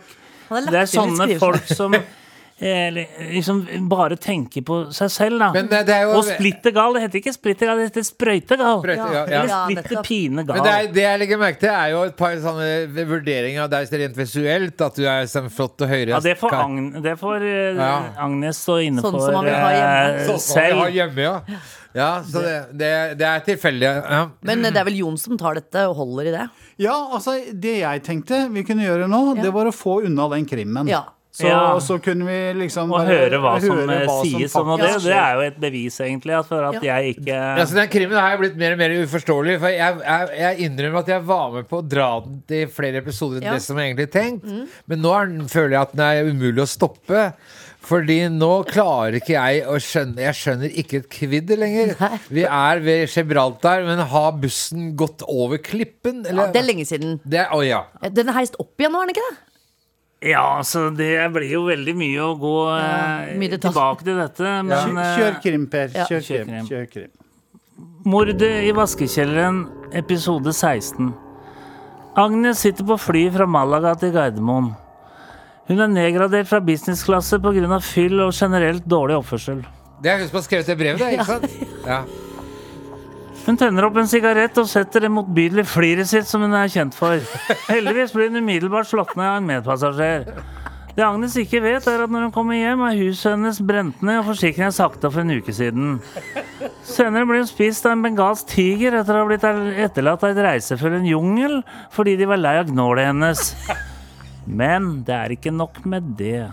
Det 0.49 0.73
er 0.73 0.85
sånne 0.87 1.37
folk 1.37 1.67
som 1.67 1.91
liksom 2.59 3.87
bare 3.89 4.15
tenker 4.17 4.63
på 4.65 4.77
seg 4.93 5.09
selv, 5.13 5.39
da. 5.39 5.51
Men 5.53 5.67
det- 5.67 5.85
det 5.85 5.93
er 5.95 6.01
jo- 6.07 6.17
og 6.17 6.23
splitter 6.25 6.71
gal. 6.73 6.93
Det 6.93 7.01
heter 7.03 7.19
ikke 7.21 7.33
splitter 7.33 7.65
gal, 7.67 7.77
det 7.77 7.91
heter 7.91 8.01
sprøytegal. 8.07 8.81
Sprøyte, 8.81 9.13
ja, 9.13 9.25
ja. 9.45 9.65
Splitter 9.67 10.01
pine 10.03 10.43
gal. 10.43 10.55
Men 10.55 10.63
det, 10.63 10.73
er, 10.73 10.93
det 10.93 11.03
jeg 11.03 11.19
legger 11.19 11.37
merke 11.37 11.59
til, 11.59 11.69
er 11.69 11.89
jo 11.91 12.01
et 12.03 12.17
par 12.17 12.33
sånne 12.35 12.69
vurderinger 13.07 13.63
av 13.63 13.69
deg 13.69 13.87
rent 13.91 14.15
visuelt. 14.17 14.81
At 14.81 14.95
du 14.95 15.05
er 15.05 15.23
sånn 15.29 15.49
flott 15.51 15.81
og 15.81 15.87
høyreist. 15.89 16.09
Ja, 16.09 16.19
det 16.19 16.37
får, 16.39 16.53
Agn 16.53 17.01
det 17.03 17.17
får 17.19 17.41
eh, 17.41 17.75
Ja. 17.77 18.03
Agnes 18.17 18.57
stå 18.65 18.79
inne 18.87 19.01
Sånn 19.01 19.11
for 19.11 19.19
som 19.19 19.33
man 19.33 19.45
vil 19.45 19.53
ha 19.53 19.69
hjemme. 19.69 20.19
eh, 20.19 20.27
Sånn 20.27 20.39
som 20.39 20.55
vi 20.55 20.71
har 20.71 20.85
selv. 20.87 20.95
hjemme, 20.95 21.17
ja. 21.17 21.41
Ja, 21.95 22.21
så 22.21 22.41
det, 22.43 22.77
det, 22.77 23.17
det 23.17 23.25
er 23.25 23.39
tilfeldig. 23.41 23.81
Ja. 24.09 24.29
Men 24.43 24.65
eh, 24.65 24.69
det 24.71 24.77
er 24.81 24.83
vel 24.85 24.97
Jon 24.97 25.17
som 25.17 25.37
tar 25.37 25.55
dette 25.55 25.87
og 25.89 25.95
holder 25.95 26.27
i 26.27 26.31
det? 26.31 26.49
Ja, 26.79 26.93
altså 27.13 27.37
Det 27.59 27.79
jeg 27.79 28.03
tenkte 28.03 28.51
vi 28.53 28.63
kunne 28.63 28.83
gjøre 28.85 29.07
nå, 29.09 29.35
Ja. 29.37 29.41
det 29.43 29.53
var 29.53 29.65
å 29.65 29.73
få 29.73 30.03
unna 30.05 30.27
den 30.29 30.45
krimmen. 30.45 30.87
Ja. 30.87 31.05
Så, 31.37 31.45
Ja. 31.45 31.77
så 31.83 31.99
kunne 32.01 32.25
vi 32.25 32.37
liksom 32.63 32.89
Og 32.89 32.97
bare 32.97 33.13
høre 33.13 33.37
hva 33.43 33.51
som 33.61 33.77
høre 33.77 33.97
eh, 33.99 34.07
hva 34.09 34.15
sies 34.25 34.55
om 34.57 34.71
og 34.73 34.79
det. 34.81 34.89
Det 35.03 35.13
er 35.13 35.35
jo 35.37 35.43
et 35.51 35.59
bevis, 35.61 35.99
egentlig, 36.01 36.39
for 36.47 36.65
at 36.71 36.81
jeg 36.81 37.11
ikke 37.13 37.35
Ja, 37.35 37.65
så 37.69 37.77
den 37.77 37.91
krimmen 37.93 38.17
har 38.17 38.39
blitt 38.41 38.57
mer 38.57 38.73
og 38.73 38.81
mer 38.81 38.95
uforståelig. 39.03 39.59
For 39.61 39.69
jeg, 39.75 39.99
jeg, 40.01 40.33
jeg 40.41 40.65
innrømmer 40.65 41.03
at 41.05 41.13
jeg 41.13 41.25
var 41.29 41.51
med 41.59 41.69
på 41.69 41.83
å 41.83 41.87
dra 41.87 42.09
den 42.25 42.41
til 42.49 42.65
flere 42.73 43.03
episoder 43.03 43.37
enn 43.43 43.51
Ja. 43.51 43.53
det 43.53 43.61
som 43.67 43.77
jeg 43.77 43.93
egentlig 43.93 44.09
tenkt. 44.17 44.49
Mm. 44.49 44.65
Men 44.89 45.01
nå 45.05 45.13
er 45.19 45.29
den, 45.35 45.47
føler 45.47 45.77
jeg 45.77 45.81
at 45.85 45.95
den 45.95 46.05
er 46.07 46.33
umulig 46.33 46.65
å 46.65 46.69
stoppe. 46.73 47.31
Fordi 47.87 48.17
nå 48.33 48.51
klarer 48.67 49.15
ikke 49.21 49.35
jeg 49.37 49.61
å 49.69 49.77
skjønne 49.79 50.19
Jeg 50.25 50.35
skjønner 50.35 50.73
ikke 50.81 50.97
et 51.03 51.09
kvidder 51.13 51.59
lenger. 51.61 51.93
Nei. 52.01 52.17
Vi 52.33 52.43
er 52.43 52.81
ved 52.83 53.07
Gibraltar, 53.13 53.85
men 53.87 54.01
har 54.11 54.31
bussen 54.41 54.89
gått 54.99 55.21
over 55.29 55.61
klippen? 55.63 56.25
ja. 56.25 56.47
Det 56.51 56.59
er 56.63 56.67
lenge 56.67 56.85
siden. 56.89 57.19
Det 57.23 57.39
er, 57.45 57.53
å 57.55 57.61
ja. 57.63 57.83
Den 58.11 58.27
er 58.33 58.33
heist 58.41 58.57
opp 58.59 58.73
igjen 58.81 58.91
nå, 58.91 58.99
er 59.05 59.07
den 59.07 59.15
ikke 59.15 59.27
det? 59.29 59.37
Ja, 60.25 60.63
så 60.65 60.87
det 60.97 61.11
blir 61.33 61.51
jo 61.51 61.65
veldig 61.67 61.93
mye 61.97 62.23
å 62.25 62.31
gå 62.41 62.53
eh, 62.73 63.35
mye 63.37 63.59
tilbake 63.61 64.05
til 64.07 64.17
dette. 64.17 64.55
Men 64.65 64.73
Kjør, 64.73 64.97
eh, 65.03 65.13
kjør 65.19 65.37
krim, 65.43 65.67
Per. 65.69 65.91
Ja. 65.93 66.07
Kjør 66.09 66.23
Kjør 66.25 66.43
krim. 66.43 66.49
krim. 66.49 66.67
Kjør 66.71 66.89
krim. 66.95 67.13
Mordet 68.07 68.49
i 68.65 68.71
vaskekjelleren, 68.73 69.61
episode 69.99 70.53
16. 70.55 71.13
Agnes 72.17 72.63
sitter 72.65 72.87
på 72.87 72.97
fly 72.97 73.27
fra 73.35 73.45
Malaga 73.45 73.93
til 73.99 74.15
Gardermoen. 74.15 74.71
Hun 75.67 75.83
er 75.83 75.91
nedgradert 75.91 76.47
fra 76.49 76.61
businessklasse 76.63 77.37
pga. 77.43 77.79
fyll 77.83 78.21
og 78.23 78.31
generelt 78.33 78.85
dårlig 78.87 79.19
oppførsel. 79.19 79.65
Det 80.01 80.11
er 80.11 80.17
hun 80.21 80.27
som 80.29 80.37
har 80.39 80.45
skrevet 80.47 80.65
det 80.65 80.77
brevet, 80.79 80.99
da, 80.99 81.11
ikke 81.11 81.25
sant? 81.25 81.85
Ja. 81.85 82.01
Hun 83.47 83.55
tenner 83.55 83.85
opp 83.87 83.95
en 83.95 84.09
sigarett 84.11 84.57
og 84.59 84.67
setter 84.67 85.05
det 85.05 85.11
motbydelige 85.15 85.69
fliret 85.71 86.09
sitt 86.09 86.27
som 86.27 86.43
hun 86.43 86.55
er 86.57 86.67
kjent 86.71 86.95
for. 86.97 87.21
Heldigvis 87.69 88.11
blir 88.11 88.27
hun 88.27 88.41
umiddelbart 88.41 88.89
slått 88.89 89.13
ned 89.15 89.23
av 89.23 89.37
en 89.39 89.47
medpassasjer. 89.47 90.25
Det 90.97 91.05
Agnes 91.05 91.35
ikke 91.37 91.61
vet, 91.61 91.85
er 91.87 92.01
at 92.03 92.11
når 92.11 92.25
hun 92.25 92.33
kommer 92.33 92.57
hjem, 92.57 92.81
er 92.83 92.99
huset 92.99 93.29
hennes 93.29 93.61
brent 93.63 94.01
ned 94.03 94.19
og 94.19 94.31
forsikringen 94.31 94.73
sagt 94.75 95.05
av 95.05 95.13
for 95.13 95.23
en 95.23 95.35
uke 95.37 95.53
siden. 95.53 95.99
Senere 96.89 97.27
blir 97.29 97.43
hun 97.43 97.47
spist 97.47 97.85
av 97.85 97.93
en 97.93 98.03
bengalsk 98.03 98.49
tiger 98.51 98.97
etter 98.97 99.15
å 99.15 99.21
ha 99.21 99.29
blitt 99.29 99.45
etterlatt 99.85 100.25
av 100.25 100.33
et 100.33 100.43
reisefølge 100.49 100.99
i 100.99 101.05
en 101.05 101.11
jungel 101.13 101.59
fordi 101.93 102.17
de 102.19 102.27
var 102.27 102.41
lei 102.41 102.57
av 102.59 102.71
gnålet 102.73 103.11
hennes. 103.13 103.45
Men 104.43 105.05
det 105.07 105.15
er 105.15 105.37
ikke 105.37 105.53
nok 105.55 105.83
med 105.87 106.15
det. 106.19 106.47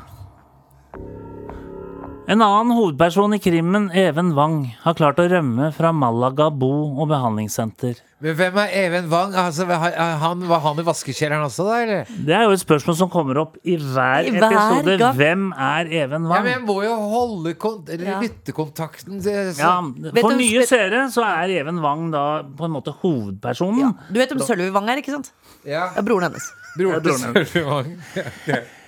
En 2.27 2.41
annen 2.41 2.71
hovedperson 2.73 3.35
i 3.37 3.39
krimmen, 3.39 3.91
Even 3.93 4.31
Wang, 4.33 4.63
har 4.81 4.95
klart 4.97 5.19
å 5.21 5.27
rømme 5.29 5.67
fra 5.77 5.91
Malaga 5.93 6.47
bo- 6.49 6.95
og 7.03 7.11
behandlingssenter. 7.11 7.99
Men 8.25 8.37
hvem 8.39 8.55
er 8.63 8.71
Even 8.81 9.11
Wang? 9.13 9.35
Altså, 9.37 9.67
han, 9.69 10.45
var 10.49 10.63
han 10.65 10.79
i 10.81 10.85
vaskekjelleren 10.87 11.45
også, 11.45 11.67
da? 11.69 11.75
eller? 11.85 12.09
Det 12.25 12.33
er 12.39 12.47
jo 12.47 12.55
et 12.57 12.63
spørsmål 12.63 12.97
som 12.97 13.11
kommer 13.13 13.43
opp 13.43 13.59
i 13.61 13.75
hver, 13.77 14.25
I 14.25 14.33
hver 14.39 14.47
episode. 14.57 14.95
gang. 15.03 15.19
Hvem 15.21 15.43
er 15.67 15.91
Even 16.01 16.25
Wang? 16.31 16.39
Ja, 16.39 16.47
men 16.47 16.53
jeg 16.55 16.63
må 16.65 16.79
jo 16.87 16.95
holde 17.13 17.53
kont 17.61 17.93
eller 17.93 18.09
Ja. 18.15 18.21
lyttekontakten 18.25 19.21
til- 19.21 19.53
så- 19.53 19.61
Ja, 19.61 19.75
for 20.23 20.31
om, 20.33 20.39
nye 20.41 20.65
seere 20.67 21.05
så 21.13 21.27
er 21.29 21.53
Even 21.61 21.83
Wang 21.85 22.11
da 22.11 22.41
på 22.43 22.65
en 22.65 22.71
måte 22.73 22.95
hovedpersonen. 23.03 23.99
Du 24.09 24.19
vet 24.19 24.33
om 24.33 24.39
Sølvi 24.39 24.71
Wang 24.73 24.89
er, 24.89 24.97
ikke 25.05 25.13
sant? 25.13 25.31
ja. 25.67 25.91
Det 25.93 25.99
er 25.99 26.09
broren 26.09 26.23
hennes. 26.33 26.49
Broren 26.79 27.03
til 27.03 27.13
broren 27.13 27.35
Wang. 27.35 27.47
Sølvi 27.47 27.67
Wang. 27.69 28.65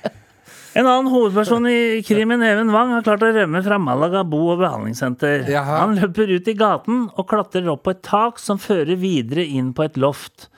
En 0.76 0.84
annen 0.86 1.08
hovedperson 1.08 1.64
i 1.70 2.02
krimen, 2.04 2.42
Even 2.44 2.68
Wang, 2.74 2.90
har 2.92 3.04
klart 3.06 3.22
å 3.24 3.30
rømme 3.32 3.62
fra 3.64 3.78
Malaga 3.80 4.20
bo- 4.28 4.50
og 4.52 4.58
behandlingssenter. 4.60 5.46
Jaha. 5.48 5.78
Han 5.86 5.94
løper 5.96 6.28
ut 6.36 6.48
i 6.52 6.54
gaten 6.58 7.06
og 7.16 7.24
klatrer 7.30 7.68
opp 7.72 7.86
på 7.86 7.94
et 7.94 8.02
tak 8.04 8.38
som 8.42 8.58
fører 8.60 8.98
videre 9.00 9.44
inn 9.46 9.70
på 9.76 9.86
et 9.86 9.96
loft. 9.96 10.50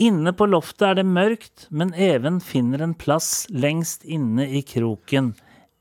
Inne 0.00 0.32
på 0.36 0.48
loftet 0.48 0.82
er 0.90 0.94
det 1.00 1.06
mørkt, 1.08 1.66
men 1.70 1.92
Even 1.96 2.40
finner 2.44 2.82
en 2.84 2.94
plass 2.96 3.46
lengst 3.52 4.04
inne 4.04 4.44
i 4.48 4.62
kroken. 4.64 5.34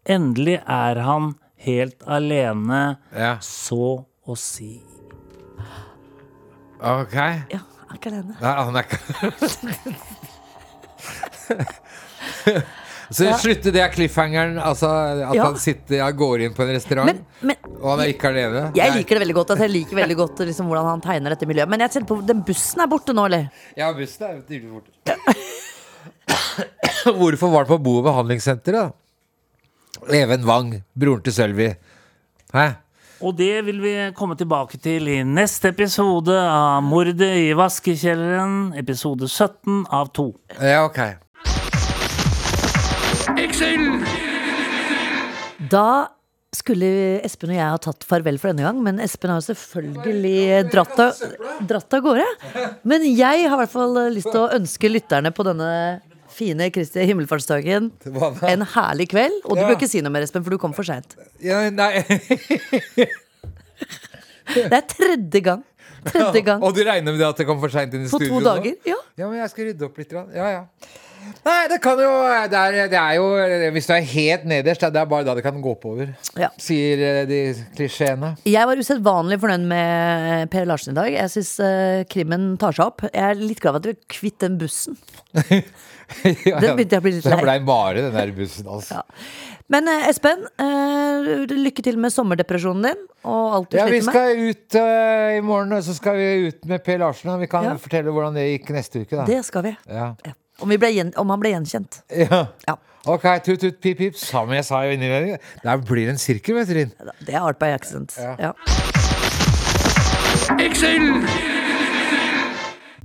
Endelig 0.07 0.57
er 0.67 0.99
han 1.03 1.33
helt 1.65 2.03
alene, 2.07 2.97
Ja, 3.15 3.37
så 3.43 4.05
å 4.27 4.35
si. 4.37 4.81
ok. 6.83 7.15
Ja, 7.51 7.61
er 7.89 7.95
ikke 7.95 8.11
alene. 8.11 8.35
Nei, 8.43 8.55
han 8.59 8.75
er 8.75 8.83
ikke 8.83 8.99
Så 13.13 13.27
slutter 13.37 13.71
det 13.75 13.83
cliffhangeren, 13.93 14.55
altså 14.57 14.87
at 15.29 15.35
Ja. 15.35 15.43
han 15.45 15.57
sitter 15.61 15.95
ja, 15.99 16.07
går 16.11 16.41
inn 16.47 16.53
på 16.57 16.63
en 16.65 16.71
restaurant, 16.75 17.05
Men, 17.05 17.25
men 17.41 17.55
og 17.81 17.89
han 17.91 17.99
er 18.05 18.13
ikke 18.13 18.29
alene? 18.31 18.71
jeg 18.75 18.89
Nei. 18.89 18.97
liker 18.97 19.15
det 19.15 19.21
veldig 19.25 19.35
godt. 19.35 19.49
Altså, 19.53 19.63
jeg 19.67 19.73
liker 19.75 19.95
veldig 19.99 20.15
godt 20.17 20.39
liksom, 20.47 20.65
hvordan 20.71 20.85
han 20.89 21.01
tegner 21.01 21.29
dette 21.35 21.45
miljøet. 21.49 21.69
Men 21.69 21.79
jeg 21.85 21.91
ser 21.91 22.05
på, 22.09 22.17
den 22.25 22.41
bussen 22.47 22.81
er 22.81 22.87
borte 22.87 23.13
nå, 23.13 23.25
eller? 23.29 23.49
Ja, 23.77 23.91
bussen 23.93 24.23
er 24.29 24.39
tydelig 24.47 24.71
borte. 24.71 24.91
Hvorfor 27.19 27.51
var 27.53 27.65
det 27.65 27.69
på 27.75 27.77
bo- 27.83 27.97
og 27.99 28.07
behandlingssenteret, 28.07 28.73
da? 28.73 28.91
Even 30.15 30.43
Wang, 30.45 30.73
broren 30.97 31.21
til 31.23 31.33
Sølvi. 31.33 31.69
Hæ? 32.53 32.65
Og 33.25 33.35
det 33.37 33.63
vil 33.65 33.77
vi 33.81 33.93
komme 34.17 34.35
tilbake 34.37 34.77
til 34.81 35.07
i 35.07 35.21
neste 35.23 35.69
episode 35.71 36.35
av 36.35 36.81
Mordet 36.83 37.21
i 37.21 37.53
vaskekjelleren, 37.57 38.73
episode 38.77 39.29
17 39.31 39.85
av 39.95 40.09
2. 40.13 40.25
Ja, 40.59 40.81
ok. 40.85 40.99
Da 45.71 45.87
skulle 46.55 46.87
Espen 47.27 47.51
og 47.51 47.57
jeg 47.57 47.67
ha 47.67 47.77
tatt 47.83 48.05
farvel 48.07 48.37
for 48.39 48.51
denne 48.53 48.63
gang, 48.63 48.77
men 48.85 48.99
Espen 49.03 49.31
har 49.33 49.41
jo 49.41 49.47
selvfølgelig 49.49 50.69
dratt 50.71 50.99
av, 51.03 51.19
dratt 51.67 51.95
av 51.97 52.03
gårde. 52.05 52.25
Men 52.87 53.03
jeg 53.09 53.43
har 53.49 53.55
i 53.57 53.59
hvert 53.63 53.73
fall 53.73 53.97
lyst 54.15 54.29
til 54.31 54.39
å 54.45 54.51
ønske 54.55 54.91
lytterne 54.91 55.33
på 55.35 55.43
denne 55.47 55.69
fine 56.35 56.67
Kristi 56.75 57.03
himmelfartsdagen 57.07 57.91
en 58.51 58.65
herlig 58.75 59.09
kveld. 59.11 59.37
Og 59.45 59.55
du 59.55 59.61
Ja. 59.63 59.67
bør 59.69 59.77
ikke 59.79 59.89
si 59.91 60.01
noe 60.03 60.11
mer, 60.15 60.23
Espen, 60.27 60.43
for 60.43 60.51
du 60.55 60.57
kom 60.61 60.73
for 60.75 60.83
seint. 60.87 61.15
Ja, 61.43 61.69
nei. 61.69 62.03
Det 64.55 64.71
er 64.71 64.85
tredje 64.87 65.41
gang. 65.43 65.63
Tredje 66.05 66.41
gang 66.45 66.61
Og 66.63 66.75
du 66.75 66.83
regner 66.85 67.09
med 67.11 67.17
det 67.19 67.25
at 67.27 67.39
det 67.41 67.47
kom 67.49 67.59
for 67.59 67.71
seint 67.73 67.91
inn 67.97 68.03
i 68.05 68.09
på 68.11 68.19
studio? 68.19 68.37
to 68.39 68.43
dager. 68.45 68.75
Ja. 68.85 68.95
Ja, 69.17 69.27
men 69.31 69.39
jeg 69.41 69.49
skal 69.49 69.65
rydde 69.71 69.87
opp 69.87 69.97
litt. 69.97 70.11
Ja, 70.13 70.49
ja. 70.53 70.65
Nei, 71.45 71.59
det 71.71 71.79
kan 71.83 71.99
jo 72.01 72.09
det 72.51 72.59
er, 72.59 72.77
det 72.91 72.99
er 72.99 73.15
jo 73.19 73.25
Hvis 73.75 73.87
du 73.89 73.93
er 73.95 74.05
helt 74.11 74.45
nederst, 74.49 74.81
det 74.81 75.01
er 75.01 75.09
bare 75.09 75.25
da 75.27 75.35
det 75.37 75.43
kan 75.45 75.59
gå 75.61 75.73
oppover. 75.75 76.13
Ja. 76.39 76.49
Sier 76.61 77.01
eh, 77.05 77.21
de 77.29 77.39
klisjeene. 77.77 78.33
Jeg 78.49 78.69
var 78.69 78.81
usedvanlig 78.81 79.39
fornøyd 79.43 79.67
med 79.69 80.49
Per 80.53 80.65
Larsen 80.69 80.93
i 80.95 80.99
dag. 80.99 81.11
Jeg 81.15 81.33
syns 81.35 81.55
krimmen 82.11 82.53
tar 82.61 82.75
seg 82.77 82.85
opp. 82.89 83.05
Jeg 83.11 83.23
er 83.31 83.41
litt 83.41 83.61
glad 83.63 83.77
for 83.77 83.81
at 83.83 83.89
du 83.89 83.93
er 83.93 83.99
kvitt 84.17 84.39
den 84.43 84.57
bussen. 84.61 84.97
ja, 86.45 86.59
Den 86.61 86.75
begynte 86.77 86.95
jeg 86.95 87.01
å 87.01 87.05
bli 87.05 87.13
litt 87.17 87.25
Den 87.25 87.37
lei. 87.39 87.43
blei 87.47 87.59
bare, 87.65 88.05
den 88.07 88.15
der 88.15 88.31
bussen, 88.37 88.67
altså. 88.69 89.01
Ja. 89.01 89.03
Men 89.73 89.89
eh, 89.89 90.07
Espen, 90.11 90.43
eh, 90.61 91.29
lykke 91.49 91.81
til 91.85 91.97
med 91.97 92.13
sommerdepresjonen 92.13 92.85
din 92.85 92.99
og 93.25 93.55
alt 93.57 93.71
du 93.71 93.77
Ja, 93.79 93.87
vi 93.89 93.97
sliter 94.03 94.05
med. 94.05 94.13
skal 94.13 94.41
ut 94.51 94.75
uh, 94.77 95.29
i 95.33 95.41
morgen, 95.41 95.71
og 95.73 95.81
så 95.87 95.95
skal 95.97 96.19
vi 96.19 96.27
ut 96.51 96.67
med 96.69 96.83
Per 96.85 96.99
Larsen. 97.01 97.31
Og 97.33 97.41
vi 97.41 97.49
kan 97.49 97.65
Ja. 97.65 97.73
fortelle 97.81 98.13
hvordan 98.13 98.37
det 98.37 98.43
gikk 98.51 98.69
neste 98.75 99.01
uke, 99.01 99.15
da. 99.17 99.25
Det 99.25 99.39
skal 99.47 99.65
vi. 99.65 99.71
Ja. 99.89 100.11
Om, 100.59 100.69
vi 100.71 100.77
ble 100.79 100.91
gjen, 100.95 101.11
om 101.19 101.29
han 101.33 101.41
ble 101.41 101.51
gjenkjent. 101.55 102.01
ja. 102.25 102.45
Ja. 102.67 102.77
Ok, 103.05 103.25
tut 103.45 103.59
tut 103.61 103.81
pip 103.81 103.99
pip. 103.99 104.15
Som 104.17 104.49
jeg 104.55 104.65
sa 104.65 104.79
i 104.85 104.95
innledningen, 104.95 105.37
der 105.61 105.81
blir 105.85 106.09
en 106.09 106.17
sirkel, 106.17 106.55
vet 106.57 106.71
du. 106.71 106.73
Linn. 106.79 106.93
Det 107.21 107.35
er 107.35 107.43
art 107.45 107.59
by 107.61 107.69
accident. 107.75 108.15
Ja. 108.17 108.33
Ja. 108.39 108.53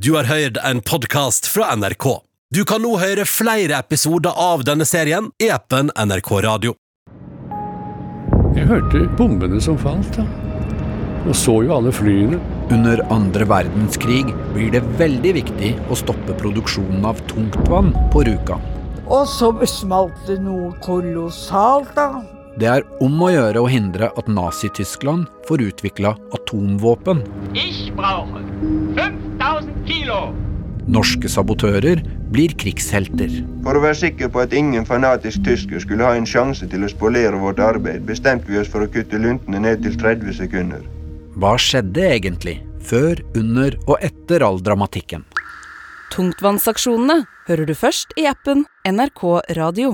Du 0.00 0.14
har 0.16 0.24
hørt 0.24 0.56
en 0.64 0.80
podkast 0.80 1.46
fra 1.52 1.74
NRK. 1.76 2.06
Du 2.54 2.64
kan 2.64 2.80
nå 2.82 2.94
høre 2.98 3.26
flere 3.28 3.76
episoder 3.84 4.32
av 4.34 4.64
denne 4.64 4.86
serien 4.88 5.28
i 5.38 5.50
appen 5.52 5.92
NRK 5.94 6.32
Radio. 6.48 6.74
Jeg 8.56 8.66
hørte 8.72 9.04
bombene 9.20 9.60
som 9.62 9.76
falt, 9.78 10.16
da. 10.16 10.49
Og 11.28 11.36
så 11.36 11.54
jo 11.66 11.74
alle 11.76 11.92
flyene. 11.92 12.40
Under 12.72 13.02
andre 13.12 13.44
verdenskrig 13.50 14.24
blir 14.54 14.70
det 14.72 14.80
veldig 15.00 15.32
viktig 15.36 15.72
å 15.90 15.98
stoppe 15.98 16.36
produksjonen 16.38 17.04
av 17.04 17.20
tungtvann 17.28 17.90
på 18.12 18.24
Rjukan. 18.28 18.62
Og 19.10 19.26
så 19.28 19.50
smalt 19.66 20.16
det 20.28 20.38
noe 20.44 20.70
kolossalt, 20.84 21.90
da. 21.96 22.22
Det 22.60 22.68
er 22.70 22.86
om 23.02 23.18
å 23.22 23.30
gjøre 23.30 23.62
å 23.62 23.68
hindre 23.70 24.10
at 24.18 24.28
Nazi-Tyskland 24.30 25.26
får 25.48 25.64
utvikla 25.68 26.14
atomvåpen. 26.36 27.24
Ich 27.54 27.90
brauche 27.96 28.42
5000 28.96 29.74
Kilo. 29.86 30.20
Norske 30.90 31.28
sabotører 31.30 32.00
blir 32.32 32.54
krigshelter. 32.58 33.34
For 33.66 33.76
å 33.76 33.82
være 33.82 33.98
sikker 34.00 34.30
på 34.32 34.42
at 34.42 34.54
ingen 34.56 34.86
fanatisk 34.88 35.44
tysker 35.46 35.82
skulle 35.82 36.06
ha 36.06 36.16
en 36.18 36.26
sjanse 36.26 36.66
til 36.70 36.86
å 36.86 36.90
spolere 36.90 37.38
vårt 37.38 37.60
arbeid, 37.62 38.06
bestemte 38.08 38.50
vi 38.50 38.58
oss 38.62 38.70
for 38.70 38.86
å 38.86 38.90
kutte 38.90 39.20
luntene 39.20 39.62
ned 39.62 39.84
til 39.84 39.98
30 40.00 40.38
sekunder. 40.40 40.82
Hva 41.38 41.52
skjedde 41.62 42.02
egentlig, 42.02 42.56
før, 42.82 43.20
under 43.38 43.76
og 43.86 44.00
etter 44.02 44.42
all 44.42 44.58
dramatikken? 44.66 45.22
Tungtvannsaksjonene 46.10 47.22
hører 47.46 47.68
du 47.70 47.74
først 47.78 48.10
i 48.18 48.26
appen 48.26 48.64
NRK 48.82 49.22
Radio. 49.54 49.92